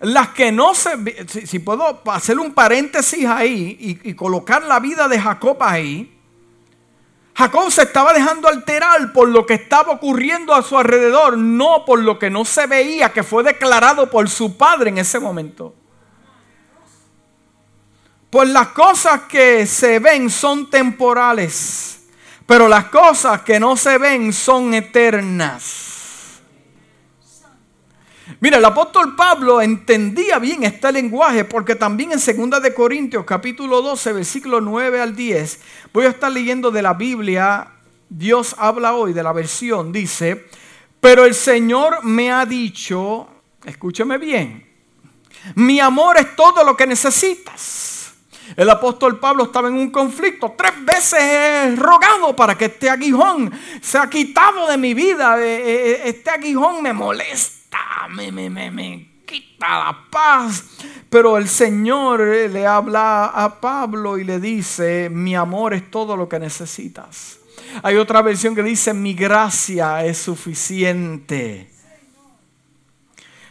[0.00, 0.90] Las que no se
[1.28, 6.13] si, si puedo hacer un paréntesis ahí y, y colocar la vida de Jacob ahí,
[7.36, 11.98] Jacob se estaba dejando alterar por lo que estaba ocurriendo a su alrededor, no por
[11.98, 15.74] lo que no se veía, que fue declarado por su padre en ese momento.
[18.30, 22.04] Pues las cosas que se ven son temporales,
[22.46, 25.93] pero las cosas que no se ven son eternas.
[28.40, 33.82] Mira, el apóstol Pablo entendía bien este lenguaje porque también en 2 de Corintios capítulo
[33.82, 35.60] 12 versículo 9 al 10
[35.92, 37.68] voy a estar leyendo de la Biblia,
[38.08, 40.46] Dios habla hoy de la versión, dice,
[41.00, 43.28] pero el Señor me ha dicho,
[43.62, 44.66] escúcheme bien,
[45.54, 48.14] mi amor es todo lo que necesitas.
[48.56, 50.54] El apóstol Pablo estaba en un conflicto.
[50.56, 53.50] Tres veces he rogado para que este aguijón
[53.80, 55.38] sea quitado de mi vida.
[55.42, 57.63] E, e, e, este aguijón me molesta
[58.10, 60.64] me, me, me, me quita la paz.
[61.10, 66.28] Pero el Señor le habla a Pablo y le dice, mi amor es todo lo
[66.28, 67.38] que necesitas.
[67.82, 71.70] Hay otra versión que dice, mi gracia es suficiente.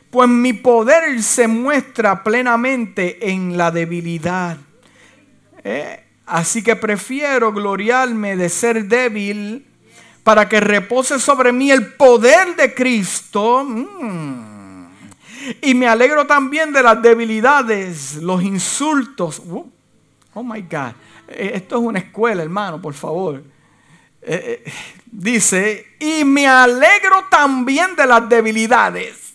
[0.09, 4.57] Pues mi poder se muestra plenamente en la debilidad.
[5.63, 6.03] ¿Eh?
[6.25, 9.65] Así que prefiero gloriarme de ser débil
[10.23, 13.63] para que repose sobre mí el poder de Cristo.
[13.65, 14.83] Mm.
[15.61, 19.39] Y me alegro también de las debilidades, los insultos.
[19.39, 19.69] Uh,
[20.33, 20.93] oh my God.
[21.27, 23.43] Eh, esto es una escuela, hermano, por favor.
[24.21, 24.73] Eh, eh,
[25.05, 29.33] dice, y me alegro también de las debilidades.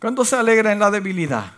[0.00, 1.57] ¿Cuándo se alegra en la debilidad?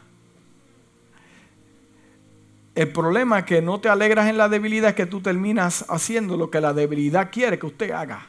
[2.74, 6.36] El problema es que no te alegras en la debilidad es que tú terminas haciendo
[6.36, 8.26] lo que la debilidad quiere que usted haga.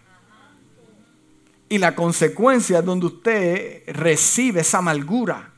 [1.70, 5.52] Y la consecuencia es donde usted recibe esa amargura.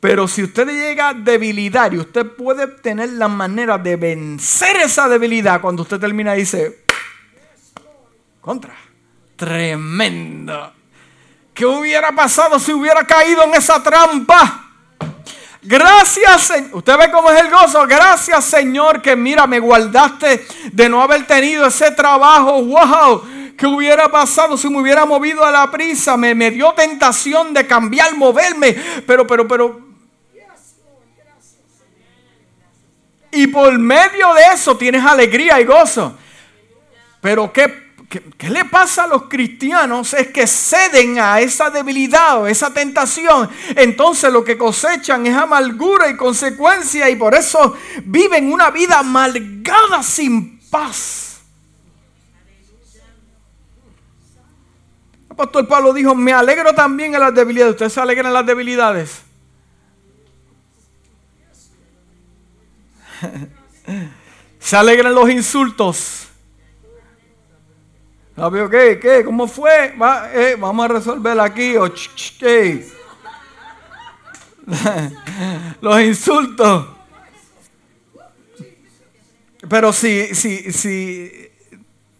[0.00, 5.08] Pero si usted llega a debilidad y usted puede tener la manera de vencer esa
[5.08, 6.84] debilidad, cuando usted termina dice,
[8.42, 8.74] contra,
[9.36, 10.74] tremendo.
[11.54, 14.73] ¿Qué hubiera pasado si hubiera caído en esa trampa?
[15.66, 16.70] Gracias, Señor.
[16.74, 17.86] Usted ve cómo es el gozo.
[17.86, 22.62] Gracias, Señor, que mira, me guardaste de no haber tenido ese trabajo.
[22.62, 23.22] Wow.
[23.56, 26.18] ¿Qué hubiera pasado si me hubiera movido a la prisa?
[26.18, 28.76] Me, me dio tentación de cambiar, moverme.
[29.06, 29.80] Pero, pero, pero.
[33.30, 36.14] Y por medio de eso tienes alegría y gozo.
[37.22, 40.14] Pero ¿qué ¿Qué, le pasa a los cristianos?
[40.14, 43.48] Es que ceden a esa debilidad o esa tentación.
[43.76, 50.02] Entonces lo que cosechan es amargura y consecuencia y por eso viven una vida amargada
[50.02, 51.40] sin paz.
[55.26, 57.72] El apóstol Pablo dijo, me alegro también en las debilidades.
[57.72, 59.22] ¿Ustedes se alegran en las debilidades?
[64.60, 66.23] se alegran los insultos.
[68.70, 68.98] ¿Qué?
[69.00, 69.24] ¿Qué?
[69.24, 69.94] ¿Cómo fue?
[70.32, 71.74] Eh, vamos a resolver aquí.
[75.80, 76.88] Los insultos.
[79.68, 81.30] Pero si, si, si,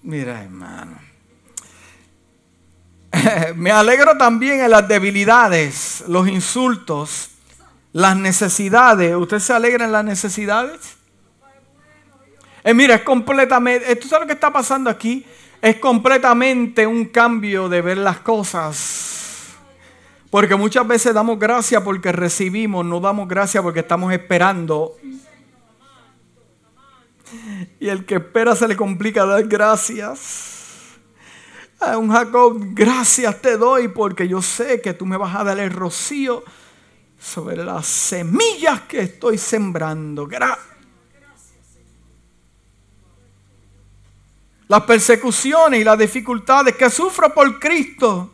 [0.02, 0.98] mira hermano.
[3.56, 7.30] Me alegro también en las debilidades, los insultos,
[7.92, 9.14] las necesidades.
[9.14, 10.96] ¿Usted se alegra en las necesidades?
[12.64, 15.24] Eh, mira, es completamente, ¿esto es lo que está pasando aquí?
[15.64, 19.54] Es completamente un cambio de ver las cosas.
[20.28, 24.94] Porque muchas veces damos gracias porque recibimos, no damos gracias porque estamos esperando.
[27.80, 30.98] Y el que espera se le complica dar gracias.
[31.80, 35.58] A un Jacob, gracias te doy porque yo sé que tú me vas a dar
[35.58, 36.44] el rocío
[37.18, 40.26] sobre las semillas que estoy sembrando.
[40.26, 40.73] Gracias.
[44.68, 48.32] Las persecuciones y las dificultades que sufro por Cristo.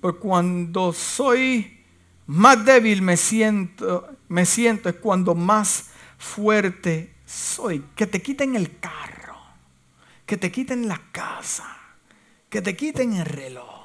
[0.00, 1.82] Porque cuando soy
[2.26, 7.84] más débil me siento, me siento es cuando más fuerte soy.
[7.94, 9.36] Que te quiten el carro,
[10.26, 11.76] que te quiten la casa,
[12.48, 13.82] que te quiten el reloj.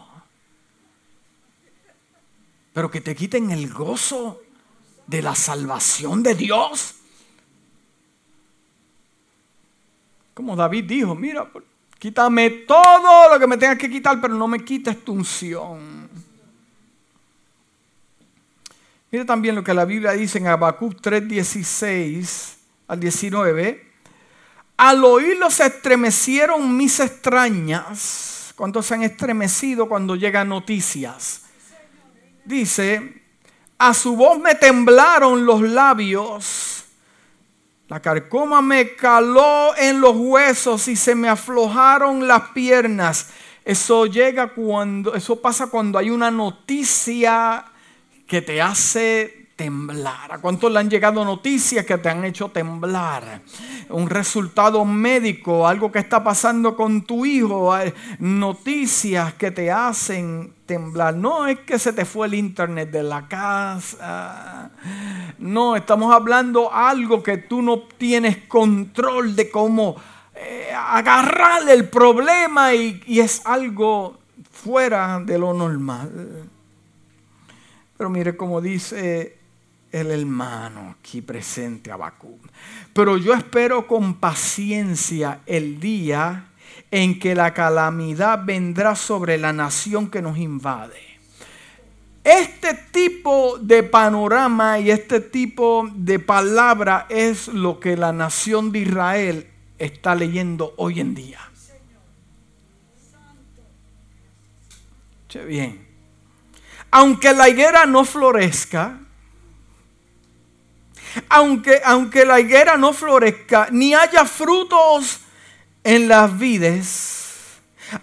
[2.73, 4.41] Pero que te quiten el gozo
[5.07, 6.96] de la salvación de Dios.
[10.37, 11.49] Como David dijo, mira,
[11.97, 16.07] quítame todo lo que me tengas que quitar, pero no me quites tu unción.
[19.09, 22.53] Mira también lo que la Biblia dice en Habacuc 3:16
[22.87, 23.91] al 19.
[24.77, 28.53] Al oírlo se estremecieron mis extrañas.
[28.55, 31.45] ¿Cuántos se han estremecido cuando llegan noticias?
[32.45, 33.23] Dice,
[33.79, 36.77] a su voz me temblaron los labios
[37.87, 43.29] la carcoma me caló en los huesos y se me aflojaron las piernas.
[43.63, 47.65] Eso llega cuando, eso pasa cuando hay una noticia
[48.27, 50.31] que te hace temblar.
[50.31, 53.41] ¿A cuántos le han llegado noticias que te han hecho temblar?
[53.89, 57.75] Un resultado médico, algo que está pasando con tu hijo,
[58.19, 61.15] noticias que te hacen temblar.
[61.15, 64.71] No es que se te fue el internet de la casa.
[65.39, 69.95] No, estamos hablando algo que tú no tienes control de cómo
[70.35, 74.19] eh, agarrar el problema y, y es algo
[74.51, 76.47] fuera de lo normal.
[77.97, 79.36] Pero mire como dice
[80.01, 82.39] el hermano aquí presente, Abacú.
[82.93, 86.49] Pero yo espero con paciencia el día
[86.91, 91.01] en que la calamidad vendrá sobre la nación que nos invade.
[92.23, 98.79] Este tipo de panorama y este tipo de palabra es lo que la nación de
[98.79, 101.39] Israel está leyendo hoy en día.
[105.29, 105.87] Che bien.
[106.91, 108.99] Aunque la higuera no florezca,
[111.29, 115.19] aunque, aunque la higuera no florezca, ni haya frutos
[115.83, 117.17] en las vides,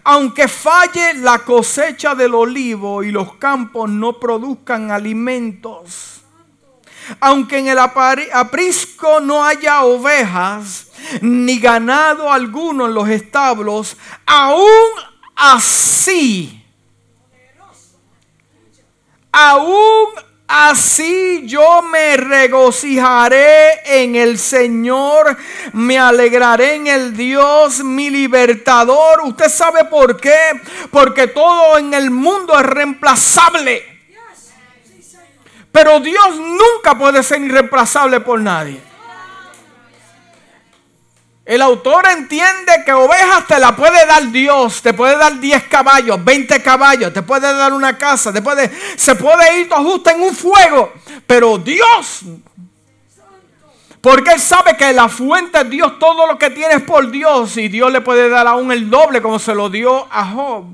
[0.02, 6.22] aunque falle la cosecha del olivo y los campos no produzcan alimentos,
[7.20, 10.86] aunque en el aprisco no haya ovejas
[11.20, 14.90] ni ganado alguno en los establos, aún
[15.36, 16.64] así,
[19.30, 25.36] aún Así yo me regocijaré en el Señor,
[25.72, 29.22] me alegraré en el Dios, mi libertador.
[29.24, 30.60] ¿Usted sabe por qué?
[30.90, 33.82] Porque todo en el mundo es reemplazable.
[35.72, 38.93] Pero Dios nunca puede ser irreemplazable por nadie.
[41.44, 46.24] El autor entiende que ovejas te la puede dar Dios, te puede dar 10 caballos,
[46.24, 50.22] 20 caballos, te puede dar una casa, te puede, se puede ir todo justo en
[50.22, 50.94] un fuego,
[51.26, 52.22] pero Dios,
[54.00, 57.68] porque Él sabe que la fuente es Dios, todo lo que tienes por Dios y
[57.68, 60.64] Dios le puede dar aún el doble como se lo dio a Job.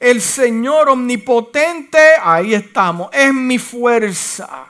[0.00, 4.69] El Señor omnipotente, ahí estamos, es mi fuerza.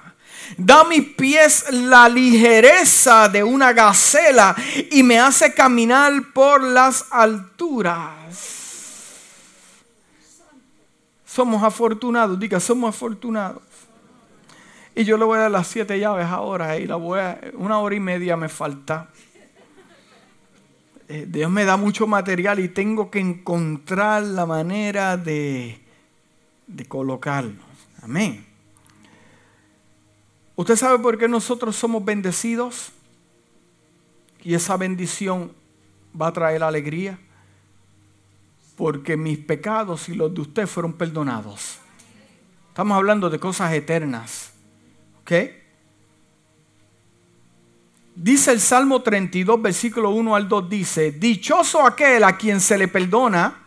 [0.57, 4.55] Da mis pies la ligereza de una gacela
[4.91, 8.15] y me hace caminar por las alturas.
[11.25, 13.63] Somos afortunados, diga, somos afortunados.
[14.95, 17.79] Y yo le voy a dar las siete llaves ahora y la voy a, una
[17.79, 19.09] hora y media me falta.
[21.09, 25.81] Eh, Dios me da mucho material y tengo que encontrar la manera de,
[26.67, 27.63] de colocarlo.
[28.03, 28.50] Amén.
[30.61, 32.93] ¿Usted sabe por qué nosotros somos bendecidos?
[34.43, 35.53] Y esa bendición
[36.21, 37.19] va a traer alegría.
[38.77, 41.79] Porque mis pecados y los de usted fueron perdonados.
[42.69, 44.53] Estamos hablando de cosas eternas.
[45.23, 45.33] ¿Ok?
[48.15, 52.87] Dice el Salmo 32, versículo 1 al 2, dice, dichoso aquel a quien se le
[52.87, 53.67] perdona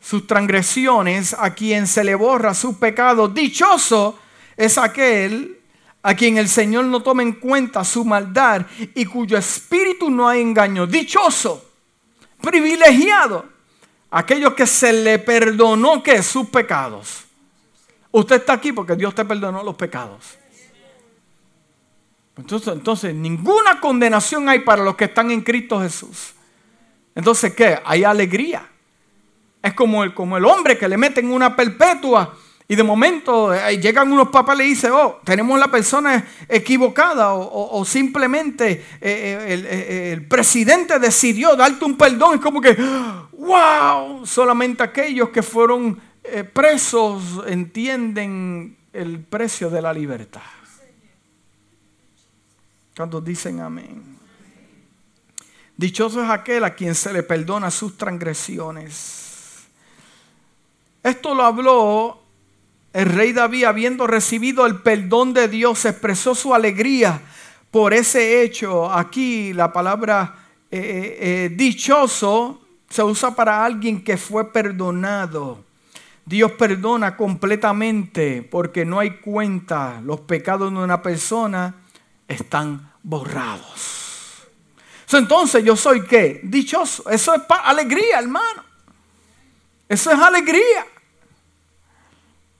[0.00, 3.34] sus transgresiones, a quien se le borra sus pecados.
[3.34, 4.16] Dichoso
[4.56, 5.63] es aquel
[6.06, 10.42] a quien el Señor no toma en cuenta su maldad y cuyo espíritu no hay
[10.42, 10.86] engaño.
[10.86, 11.70] Dichoso,
[12.42, 13.46] privilegiado,
[14.10, 17.24] aquellos que se le perdonó que sus pecados.
[18.10, 20.36] Usted está aquí porque Dios te perdonó los pecados.
[22.36, 26.34] Entonces, entonces, ninguna condenación hay para los que están en Cristo Jesús.
[27.14, 27.80] Entonces, ¿qué?
[27.82, 28.68] Hay alegría.
[29.62, 32.36] Es como el, como el hombre que le meten una perpetua
[32.66, 37.34] y de momento eh, llegan unos papás y le dicen, oh, tenemos la persona equivocada
[37.34, 42.36] o, simplemente eh, eh, el, presidente decidió darte un perdón.
[42.36, 42.74] Es como que,
[43.32, 46.00] wow, solamente aquellos que fueron
[46.54, 50.40] presos entienden el precio de la libertad.
[52.96, 54.14] Cuando dicen amén.
[55.76, 59.66] Dichoso es aquel a quien se le perdona sus transgresiones.
[61.02, 62.23] Esto lo habló
[62.94, 67.20] el rey David, habiendo recibido el perdón de Dios, expresó su alegría
[67.72, 68.90] por ese hecho.
[68.90, 70.36] Aquí la palabra
[70.70, 75.64] eh, eh, eh, dichoso se usa para alguien que fue perdonado.
[76.24, 80.00] Dios perdona completamente porque no hay cuenta.
[80.04, 81.74] Los pecados de una persona
[82.28, 84.44] están borrados.
[85.10, 86.40] Entonces yo soy qué?
[86.44, 87.10] Dichoso.
[87.10, 88.62] Eso es alegría, hermano.
[89.88, 90.86] Eso es alegría.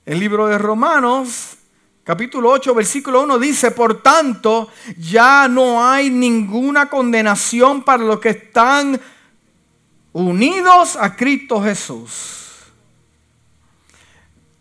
[0.06, 1.56] El libro de Romanos,
[2.02, 8.28] capítulo 8, versículo 1 dice, por tanto, ya no hay ninguna condenación para los que
[8.28, 9.00] están
[10.12, 12.64] unidos a Cristo Jesús.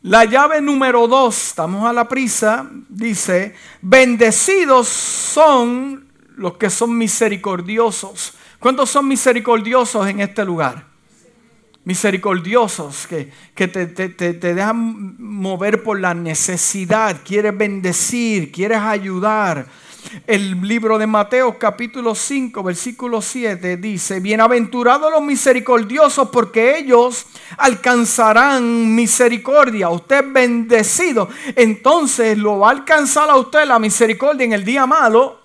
[0.03, 8.33] La llave número 2, estamos a la prisa, dice, bendecidos son los que son misericordiosos.
[8.59, 10.92] ¿Cuántos son misericordiosos en este lugar?
[11.85, 19.67] Misericordiosos, que, que te, te, dejan mover por la necesidad, quieres bendecir, quieres ayudar.
[20.27, 27.25] El libro de Mateo capítulo 5 versículo 7 dice, bienaventurados los misericordiosos porque ellos
[27.57, 29.89] alcanzarán misericordia.
[29.89, 31.29] Usted bendecido.
[31.55, 35.42] Entonces lo va a alcanzar a usted la misericordia en el día malo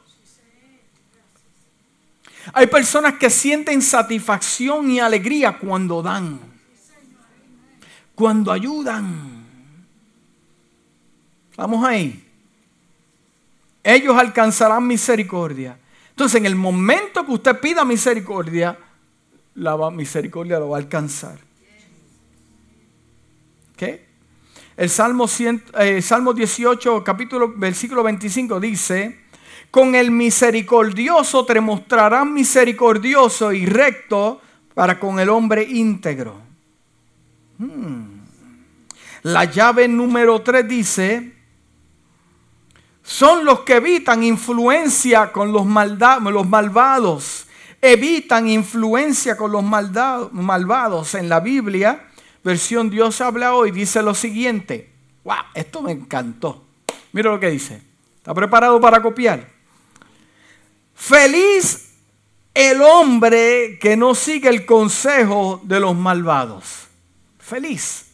[2.53, 6.39] hay personas que sienten satisfacción y alegría cuando dan,
[8.15, 9.47] cuando ayudan.
[11.57, 12.25] Vamos ahí.
[13.83, 15.79] ellos alcanzarán misericordia.
[16.11, 18.79] Entonces, en el momento que usted pida misericordia,
[19.55, 21.39] la misericordia lo va a alcanzar.
[23.77, 24.07] ¿Qué?
[24.77, 25.27] El Salmo,
[25.79, 29.25] eh, Salmo 18, capítulo, versículo 25 dice,
[29.71, 34.41] con el misericordioso te mostrarán misericordioso y recto
[34.75, 36.41] para con el hombre íntegro.
[37.59, 38.19] Hmm.
[39.23, 41.39] La llave número 3 dice,
[43.03, 47.47] son los que evitan influencia con los, los malvados.
[47.81, 51.15] Evitan influencia con los malvados.
[51.15, 52.09] En la Biblia,
[52.45, 54.93] versión Dios habla hoy, dice lo siguiente.
[55.25, 55.37] ¡Wow!
[55.55, 56.65] Esto me encantó.
[57.13, 57.83] Mira lo que dice.
[58.17, 59.58] ¿Está preparado para copiar?
[60.99, 61.91] Feliz
[62.53, 66.89] el hombre que no sigue el consejo de los malvados.
[67.39, 68.07] Feliz.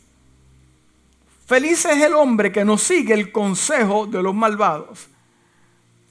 [1.47, 5.09] Feliz es el hombre que no sigue el consejo de los malvados.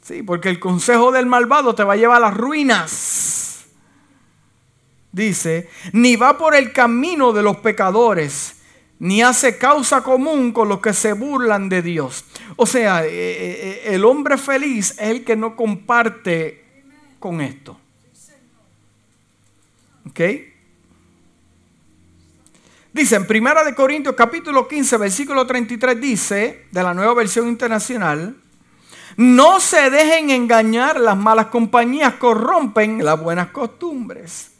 [0.01, 3.65] Sí, porque el consejo del malvado te va a llevar a las ruinas.
[5.11, 8.55] Dice, ni va por el camino de los pecadores,
[8.97, 12.25] ni hace causa común con los que se burlan de Dios.
[12.55, 16.62] O sea, eh, eh, eh, el hombre feliz es el que no comparte
[17.23, 17.79] con esto.
[20.09, 20.19] ¿Ok?
[22.91, 28.35] Dice en Primera de Corintios capítulo 15 versículo 33 dice, de la nueva versión internacional,
[29.15, 34.51] no se dejen engañar, las malas compañías corrompen las buenas costumbres.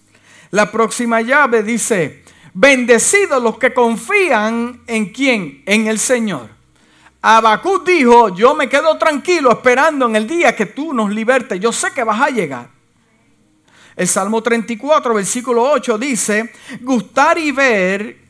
[0.52, 6.50] La próxima llave dice, bendecidos los que confían en quién, en el Señor.
[7.24, 11.72] Abacú dijo, yo me quedo tranquilo esperando en el día que tú nos libertes, yo
[11.72, 12.70] sé que vas a llegar.
[13.96, 16.52] El Salmo 34, versículo 8 dice,
[16.82, 18.24] gustar y ver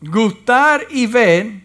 [0.00, 1.60] gustar y ver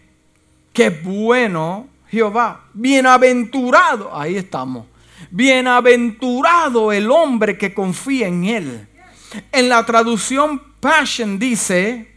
[0.72, 2.66] que bueno Jehová.
[2.72, 4.86] Bienaventurado, ahí estamos.
[5.30, 8.88] Bienaventurado el hombre que confía en él.
[9.50, 12.11] En la traducción Passion dice,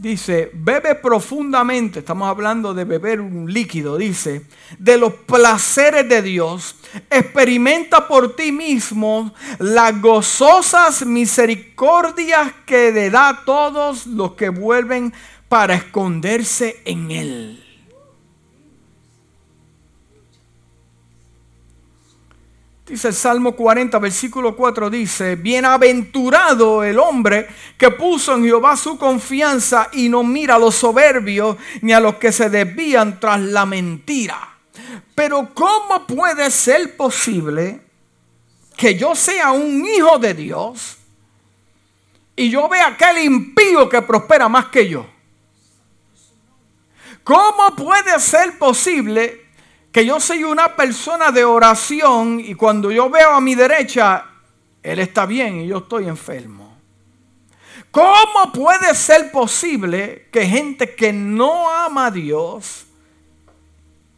[0.00, 4.42] dice, bebe profundamente, estamos hablando de beber un líquido, dice,
[4.78, 6.76] de los placeres de Dios,
[7.10, 15.12] experimenta por ti mismo las gozosas misericordias que le da a todos los que vuelven
[15.48, 17.71] para esconderse en Él.
[22.92, 28.98] Dice el Salmo 40, versículo 4, dice, bienaventurado el hombre que puso en Jehová su
[28.98, 33.64] confianza y no mira a los soberbios ni a los que se desvían tras la
[33.64, 34.58] mentira.
[35.14, 37.80] Pero ¿cómo puede ser posible
[38.76, 40.98] que yo sea un hijo de Dios
[42.36, 45.06] y yo vea aquel impío que prospera más que yo?
[47.24, 49.41] ¿Cómo puede ser posible
[49.92, 54.24] que yo soy una persona de oración y cuando yo veo a mi derecha,
[54.82, 56.78] Él está bien y yo estoy enfermo.
[57.90, 62.86] ¿Cómo puede ser posible que gente que no ama a Dios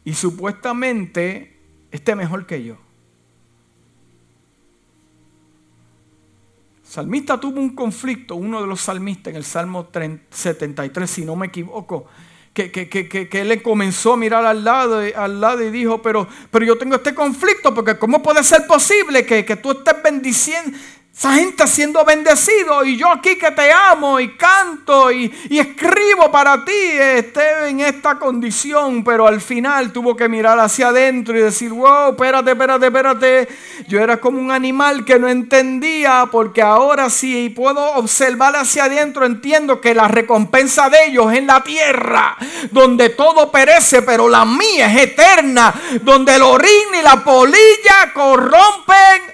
[0.05, 1.59] y supuestamente
[1.91, 2.77] esté mejor que yo?
[6.95, 9.89] salmista tuvo un conflicto, uno de los salmistas en el Salmo
[10.31, 12.07] 73, si no me equivoco,
[12.55, 16.28] que, que, que, que, él comenzó a mirar al lado, al lado y dijo, pero,
[16.50, 20.78] pero yo tengo este conflicto, porque ¿cómo puede ser posible que tú estés bendiciendo,
[21.17, 26.65] esa gente siendo bendecido y yo aquí que te amo y canto y, escribo para
[26.65, 31.71] ti, esté en esta condición, pero al final tuvo que mirar hacia adentro y decir,
[31.71, 33.49] wow, espérate, espérate, espérate.
[33.87, 39.25] Yo era como un animal que no entendía porque ahora sí puedo observar hacia adentro,
[39.25, 42.37] entiendo que la recompensa de ellos es en la tierra,
[42.73, 49.34] donde todo perece, pero la mía es eterna, donde el orín y la polilla corrompen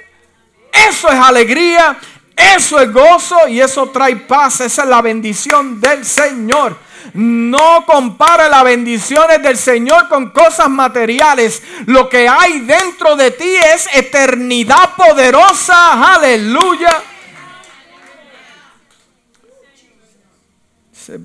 [0.89, 1.99] eso es alegría,
[2.37, 4.61] eso es gozo y eso trae paz.
[4.61, 6.76] Esa es la bendición del Señor.
[7.14, 11.62] No compare las bendiciones del Señor con cosas materiales.
[11.87, 16.14] Lo que hay dentro de ti es eternidad poderosa.
[16.14, 17.03] Aleluya.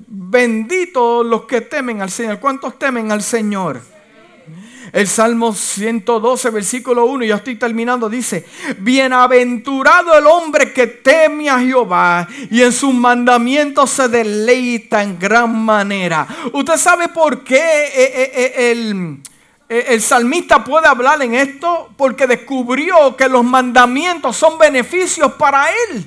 [0.06, 2.40] Bendito los que temen al Señor.
[2.40, 3.95] ¿Cuántos temen al Señor?
[4.92, 8.46] El Salmo 112, versículo 1, ya estoy terminando, dice,
[8.78, 15.56] bienaventurado el hombre que teme a Jehová y en sus mandamientos se deleita en gran
[15.64, 16.26] manera.
[16.52, 19.22] ¿Usted sabe por qué eh, eh, eh, el...
[19.68, 26.06] El salmista puede hablar en esto porque descubrió que los mandamientos son beneficios para él.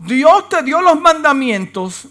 [0.00, 2.08] Dios te dio los mandamientos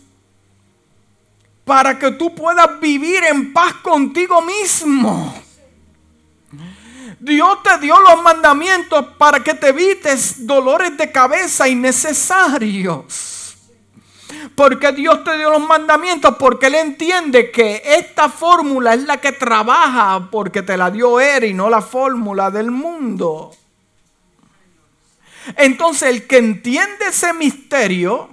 [1.67, 5.35] para que tú puedas vivir en paz contigo mismo.
[7.19, 13.57] Dios te dio los mandamientos para que te evites dolores de cabeza innecesarios.
[14.55, 19.33] Porque Dios te dio los mandamientos, porque Él entiende que esta fórmula es la que
[19.33, 23.51] trabaja, porque te la dio Él y no la fórmula del mundo.
[25.57, 28.29] Entonces el que entiende ese misterio,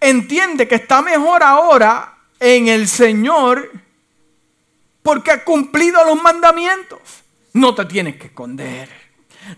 [0.00, 2.11] entiende que está mejor ahora
[2.42, 3.70] en el Señor
[5.02, 6.98] porque ha cumplido los mandamientos.
[7.52, 8.88] No te tienes que esconder.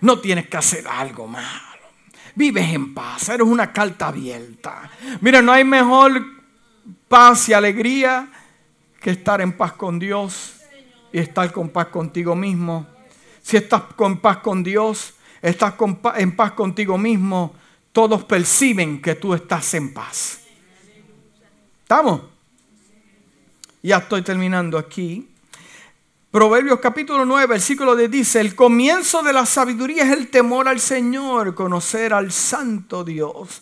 [0.02, 1.48] No tienes que hacer algo malo.
[2.34, 3.30] Vives en paz.
[3.30, 4.90] Eres una carta abierta.
[5.20, 6.22] Mira, no hay mejor
[7.08, 8.28] paz y alegría
[9.00, 10.56] que estar en paz con Dios
[11.10, 12.86] y estar con paz contigo mismo.
[13.42, 15.74] Si estás con paz con Dios, estás
[16.16, 17.54] en paz contigo mismo,
[17.92, 20.40] todos perciben que tú estás en paz.
[21.82, 22.33] ¿Estamos?
[23.84, 25.28] Ya estoy terminando aquí.
[26.30, 30.80] Proverbios capítulo 9, versículo 10 dice, el comienzo de la sabiduría es el temor al
[30.80, 33.60] Señor, conocer al Santo Dios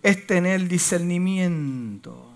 [0.00, 2.30] es tener discernimiento.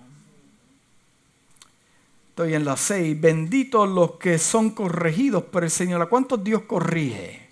[2.31, 6.03] Estoy en la 6, benditos los que son corregidos por el Señor.
[6.03, 7.48] ¿A cuántos Dios corrige?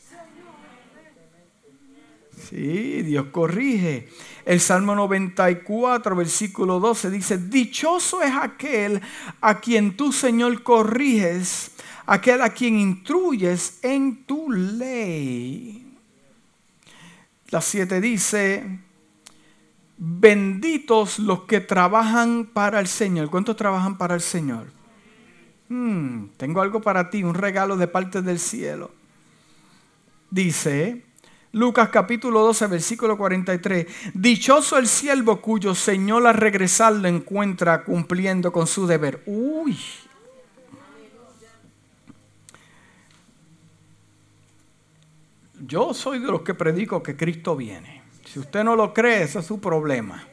[2.48, 4.08] Sí, Dios corrige.
[4.44, 9.00] El Salmo 94, versículo 12 dice, dichoso es aquel
[9.40, 11.72] a quien tú, Señor, corriges
[12.06, 15.96] aquel a quien instruyes en tu ley.
[17.48, 18.78] La 7 dice,
[19.96, 23.30] benditos los que trabajan para el Señor.
[23.30, 24.66] ¿Cuántos trabajan para el Señor?
[25.68, 28.92] Hmm, tengo algo para ti, un regalo de parte del cielo.
[30.30, 31.05] Dice
[31.56, 33.86] Lucas capítulo 12, versículo 43.
[34.12, 39.22] Dichoso el siervo cuyo Señor al regresar lo encuentra cumpliendo con su deber.
[39.24, 39.78] Uy.
[45.66, 48.02] Yo soy de los que predico que Cristo viene.
[48.26, 50.28] Si usted no lo cree, ese es su problema.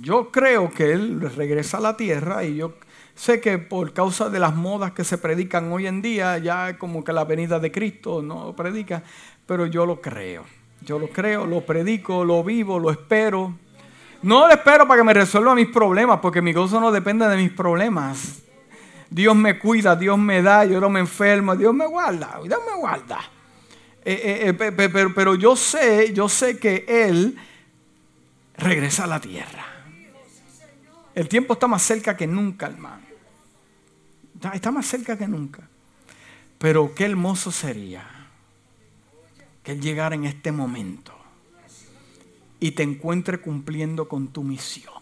[0.00, 2.74] Yo creo que Él regresa a la tierra y yo
[3.16, 7.02] sé que por causa de las modas que se predican hoy en día, ya como
[7.02, 9.02] que la venida de Cristo no predica,
[9.50, 10.44] pero yo lo creo.
[10.80, 13.52] Yo lo creo, lo predico, lo vivo, lo espero.
[14.22, 17.36] No lo espero para que me resuelva mis problemas, porque mi gozo no depende de
[17.36, 18.42] mis problemas.
[19.10, 22.76] Dios me cuida, Dios me da, yo no me enfermo, Dios me guarda, Dios me
[22.76, 23.18] guarda.
[24.04, 27.36] Eh, eh, eh, pero, yo sé, yo sé que Él
[28.56, 29.66] regresa a la tierra.
[31.12, 33.02] El tiempo está más cerca que nunca, hermano.
[34.54, 35.68] Está más cerca que nunca.
[36.56, 38.19] Pero qué hermoso sería
[39.62, 41.12] que Él llegara en este momento
[42.58, 45.00] y te encuentre cumpliendo con tu misión.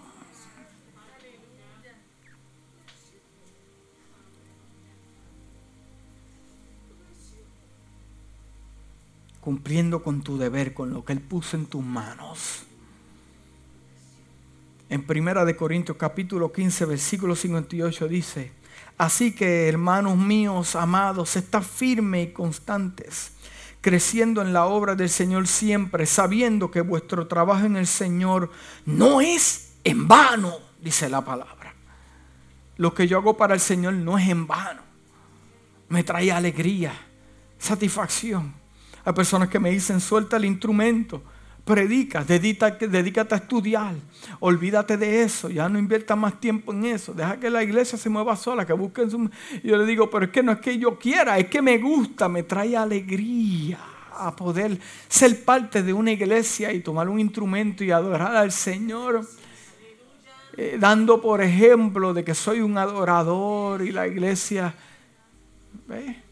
[9.49, 12.65] cumpliendo con tu deber, con lo que Él puso en tus manos.
[14.91, 18.53] En Primera de Corintios capítulo 15, versículo 58 dice,
[18.99, 23.33] así que hermanos míos, amados, estad firmes y constantes,
[23.81, 28.51] creciendo en la obra del Señor siempre, sabiendo que vuestro trabajo en el Señor
[28.85, 31.75] no es en vano, dice la palabra.
[32.77, 34.83] Lo que yo hago para el Señor no es en vano.
[35.89, 36.93] Me trae alegría,
[37.59, 38.55] satisfacción.
[39.05, 41.23] Hay personas que me dicen, suelta el instrumento,
[41.69, 43.95] predica, dedícate, dedícate a estudiar,
[44.41, 48.09] olvídate de eso, ya no invierta más tiempo en eso, deja que la iglesia se
[48.09, 49.29] mueva sola, que busquen su...
[49.63, 52.27] Yo le digo, pero es que no es que yo quiera, es que me gusta,
[52.27, 53.79] me trae alegría
[54.15, 59.29] a poder ser parte de una iglesia y tomar un instrumento y adorar al Señor.
[60.57, 64.75] Eh, dando por ejemplo de que soy un adorador y la iglesia...
[65.87, 66.28] ¿ves?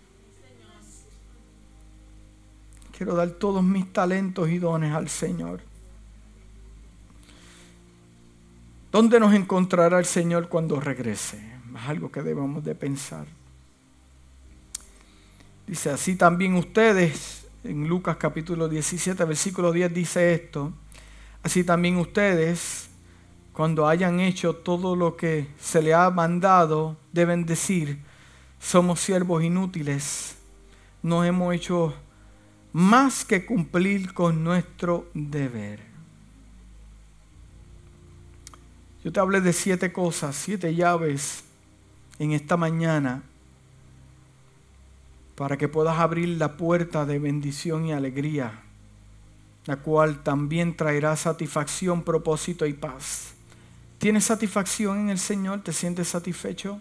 [2.97, 5.61] Quiero dar todos mis talentos y dones al Señor.
[8.91, 11.37] ¿Dónde nos encontrará el Señor cuando regrese?
[11.75, 13.27] Es algo que debemos de pensar.
[15.67, 20.73] Dice así también ustedes, en Lucas capítulo 17, versículo 10 dice esto,
[21.43, 22.89] así también ustedes,
[23.53, 27.99] cuando hayan hecho todo lo que se le ha mandado, deben decir,
[28.59, 30.37] somos siervos inútiles,
[31.03, 31.95] no hemos hecho
[32.77, 35.81] más que cumplir con nuestro deber.
[39.03, 41.45] Yo te hablé de siete cosas, siete llaves
[42.19, 43.23] en esta mañana
[45.37, 48.61] para que puedas abrir la puerta de bendición y alegría,
[49.65, 53.33] la cual también traerá satisfacción, propósito y paz
[53.97, 55.63] ¿Tienes satisfacción en el Señor?
[55.63, 56.79] ¿Te sientes satisfecho?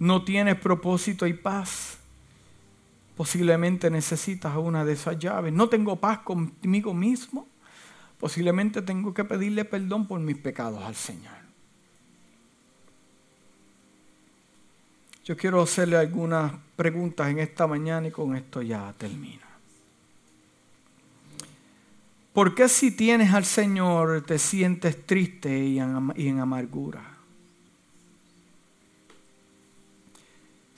[0.00, 2.01] ¿No tienes propósito y paz?
[3.16, 5.52] Posiblemente necesitas una de esas llaves.
[5.52, 7.46] No tengo paz conmigo mismo.
[8.18, 11.42] Posiblemente tengo que pedirle perdón por mis pecados al Señor.
[15.24, 19.52] Yo quiero hacerle algunas preguntas en esta mañana y con esto ya termino.
[22.32, 27.11] ¿Por qué si tienes al Señor te sientes triste y en, amargura?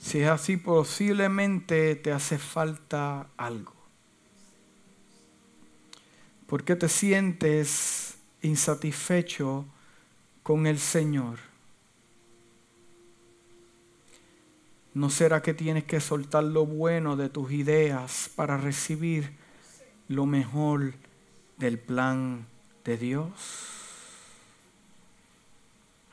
[0.05, 3.73] Si es así, posiblemente te hace falta algo.
[6.45, 9.65] ¿Por qué te sientes insatisfecho
[10.43, 11.39] con el Señor?
[14.93, 19.31] ¿No será que tienes que soltar lo bueno de tus ideas para recibir
[20.07, 20.93] lo mejor
[21.57, 22.45] del plan
[22.83, 23.31] de Dios?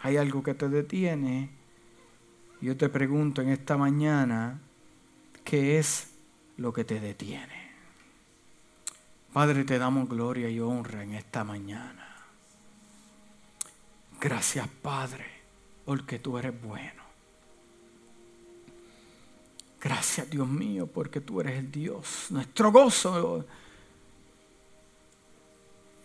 [0.01, 1.62] ¿Hay algo que te detiene?
[2.63, 4.61] Yo te pregunto en esta mañana,
[5.43, 6.13] ¿qué es
[6.59, 7.73] lo que te detiene?
[9.33, 12.07] Padre, te damos gloria y honra en esta mañana.
[14.21, 15.27] Gracias, Padre,
[15.85, 17.03] porque tú eres bueno.
[19.81, 23.45] Gracias, Dios mío, porque tú eres el Dios, nuestro gozo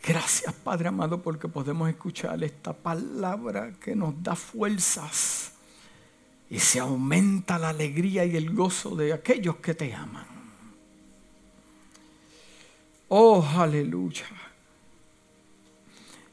[0.03, 5.56] Gracias, Padre amado, porque podemos escuchar esta palabra que nos da fuerzas
[6.49, 10.25] y se aumenta la alegría y el gozo de aquellos que te aman.
[13.09, 14.25] Oh, aleluya.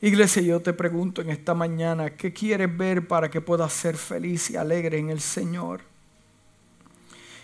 [0.01, 4.51] Iglesia, yo te pregunto en esta mañana, ¿qué quieres ver para que puedas ser feliz
[4.51, 5.81] y alegre en el Señor?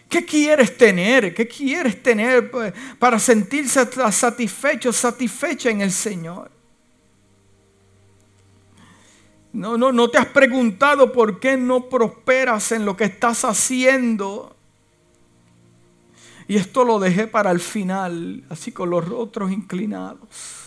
[0.09, 1.33] ¿Qué quieres tener?
[1.33, 6.51] ¿Qué quieres tener pues, para sentirse satisfecho, satisfecha en el Señor?
[9.53, 14.55] No, no, no te has preguntado por qué no prosperas en lo que estás haciendo.
[16.47, 20.60] Y esto lo dejé para el final, así con los rostros inclinados.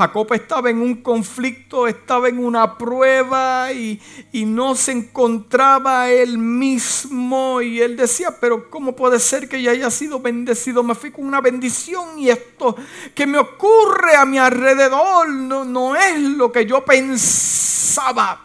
[0.00, 4.00] Jacob estaba en un conflicto, estaba en una prueba y,
[4.32, 7.60] no se encontraba él mismo.
[7.60, 10.82] Y él decía, pero ¿cómo puede ser que ya haya sido bendecido?
[10.82, 12.76] Me fui con una bendición y esto
[13.14, 18.40] que me ocurre a mi alrededor no, no es lo que yo pensaba.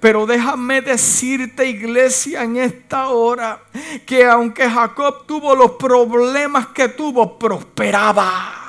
[0.00, 3.60] Pero déjame decirte, iglesia, en esta hora,
[4.06, 8.65] que aunque Jacob tuvo los problemas que tuvo, prosperaba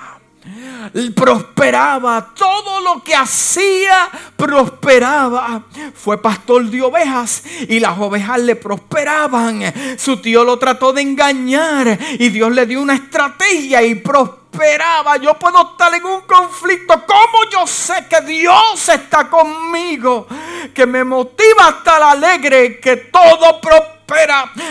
[1.15, 5.63] prosperaba, todo lo que hacía prosperaba.
[5.93, 9.61] Fue pastor de ovejas y las ovejas le prosperaban.
[9.97, 15.17] Su tío lo trató de engañar y Dios le dio una estrategia y prosperaba.
[15.17, 17.03] Yo puedo estar en un conflicto.
[17.05, 20.27] ¿Cómo yo sé que Dios está conmigo?
[20.73, 23.96] Que me motiva hasta el alegre, que todo prospera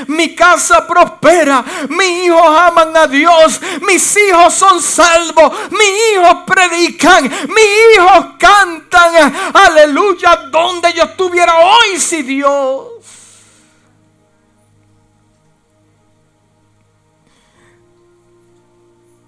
[0.09, 7.25] mi casa prospera, mis hijos aman a Dios, mis hijos son salvos, mis hijos predican,
[7.25, 12.93] mis hijos cantan, aleluya, donde yo estuviera hoy si Dios.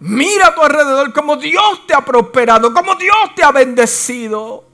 [0.00, 4.67] Mira a tu alrededor como Dios te ha prosperado, como Dios te ha bendecido.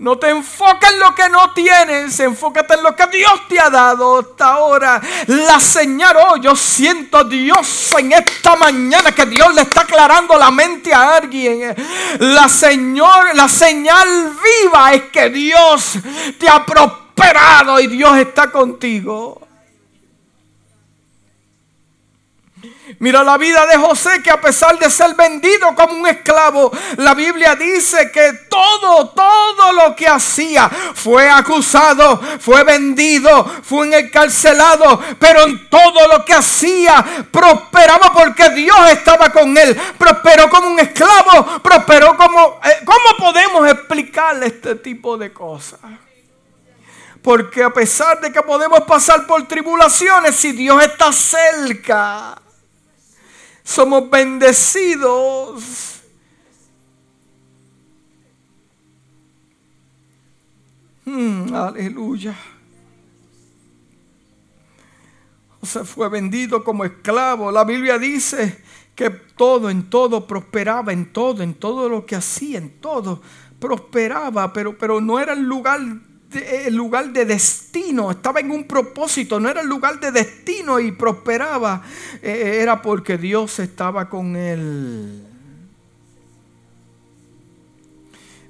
[0.00, 3.68] No te enfoques en lo que no tienes, enfócate en lo que Dios te ha
[3.68, 4.98] dado hasta ahora.
[5.26, 10.38] La señal, oh, yo siento a Dios en esta mañana que Dios le está aclarando
[10.38, 11.76] la mente a alguien.
[12.18, 14.08] La señor, la señal
[14.42, 15.98] viva es que Dios
[16.38, 19.49] te ha prosperado y Dios está contigo.
[23.00, 27.14] Mira la vida de José que a pesar de ser vendido como un esclavo, la
[27.14, 35.44] Biblia dice que todo, todo lo que hacía fue acusado, fue vendido, fue encarcelado, pero
[35.44, 37.02] en todo lo que hacía
[37.32, 39.74] prosperaba porque Dios estaba con él.
[39.96, 42.60] Prosperó como un esclavo, prosperó como...
[42.62, 45.80] Eh, ¿Cómo podemos explicarle este tipo de cosas?
[47.22, 52.36] Porque a pesar de que podemos pasar por tribulaciones, si Dios está cerca,
[53.70, 55.62] somos bendecidos.
[61.04, 62.34] Hmm, aleluya.
[65.62, 67.52] Sea, fue vendido como esclavo.
[67.52, 68.60] La Biblia dice
[68.96, 73.22] que todo, en todo prosperaba, en todo, en todo lo que hacía, en todo
[73.60, 75.80] prosperaba, pero, pero no era el lugar
[76.32, 80.92] el lugar de destino, estaba en un propósito, no era el lugar de destino y
[80.92, 81.82] prosperaba,
[82.22, 85.26] eh, era porque Dios estaba con él.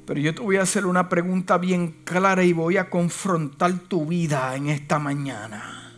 [0.07, 4.07] Pero yo te voy a hacer una pregunta bien clara y voy a confrontar tu
[4.07, 5.90] vida en esta mañana.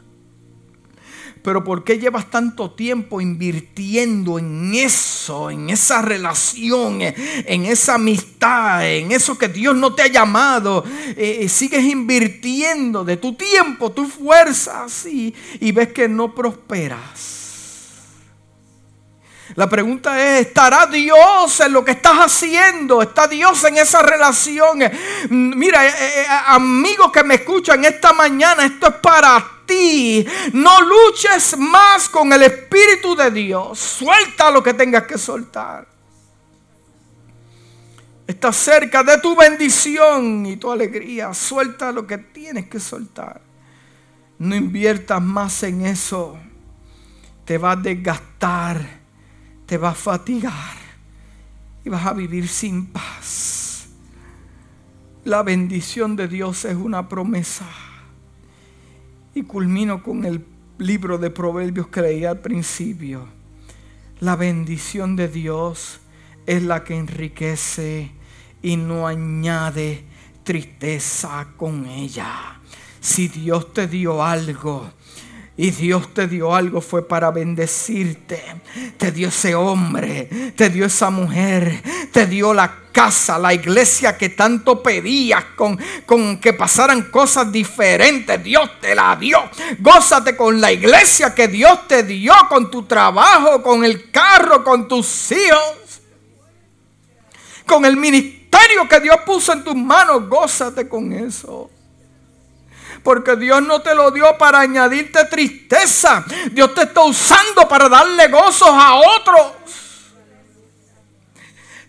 [1.43, 8.89] Pero ¿por qué llevas tanto tiempo invirtiendo en eso, en esa relación, en esa amistad,
[8.89, 10.85] en eso que Dios no te ha llamado?
[11.17, 17.42] Eh, eh, sigues invirtiendo de tu tiempo, tus fuerzas y, y ves que no prosperas.
[19.55, 23.03] La pregunta es, ¿estará Dios en lo que estás haciendo?
[23.03, 24.81] ¿Está Dios en esa relación?
[25.29, 29.53] Mira, eh, amigos que me escuchan esta mañana, esto es para
[30.53, 33.79] no luches más con el Espíritu de Dios.
[33.79, 35.87] Suelta lo que tengas que soltar.
[38.27, 41.35] Estás cerca de tu bendición y tu alegría.
[41.35, 43.41] Suelta lo que tienes que soltar.
[44.39, 46.39] No inviertas más en eso.
[47.45, 49.02] Te va a desgastar.
[49.73, 50.77] Te va a fatigar.
[51.83, 53.89] Y vas a vivir sin paz.
[55.25, 57.65] La bendición de Dios es una promesa.
[59.35, 60.45] Y culmino con el
[60.77, 63.27] libro de Proverbios que leí al principio.
[64.21, 66.01] La bendición de Dios
[66.45, 68.11] es la que enriquece
[68.61, 70.05] y no añade
[70.45, 72.61] tristeza con ella.
[73.01, 74.93] Si Dios te dio algo,
[75.63, 78.43] y Dios te dio algo fue para bendecirte.
[78.99, 81.81] Te dio ese hombre, te dio esa mujer,
[82.11, 88.43] te dio la casa, la iglesia que tanto pedías con, con que pasaran cosas diferentes.
[88.43, 89.39] Dios te la dio.
[89.79, 94.89] Gózate con la iglesia que Dios te dio, con tu trabajo, con el carro, con
[94.89, 96.01] tus hijos,
[97.65, 100.29] con el ministerio que Dios puso en tus manos.
[100.29, 101.71] Gózate con eso.
[103.03, 106.25] Porque Dios no te lo dio para añadirte tristeza.
[106.53, 109.53] Dios te está usando para darle gozos a otros.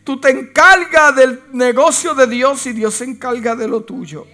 [0.03, 4.25] Tú te encargas del negocio de Dios y Dios se encarga de lo tuyo.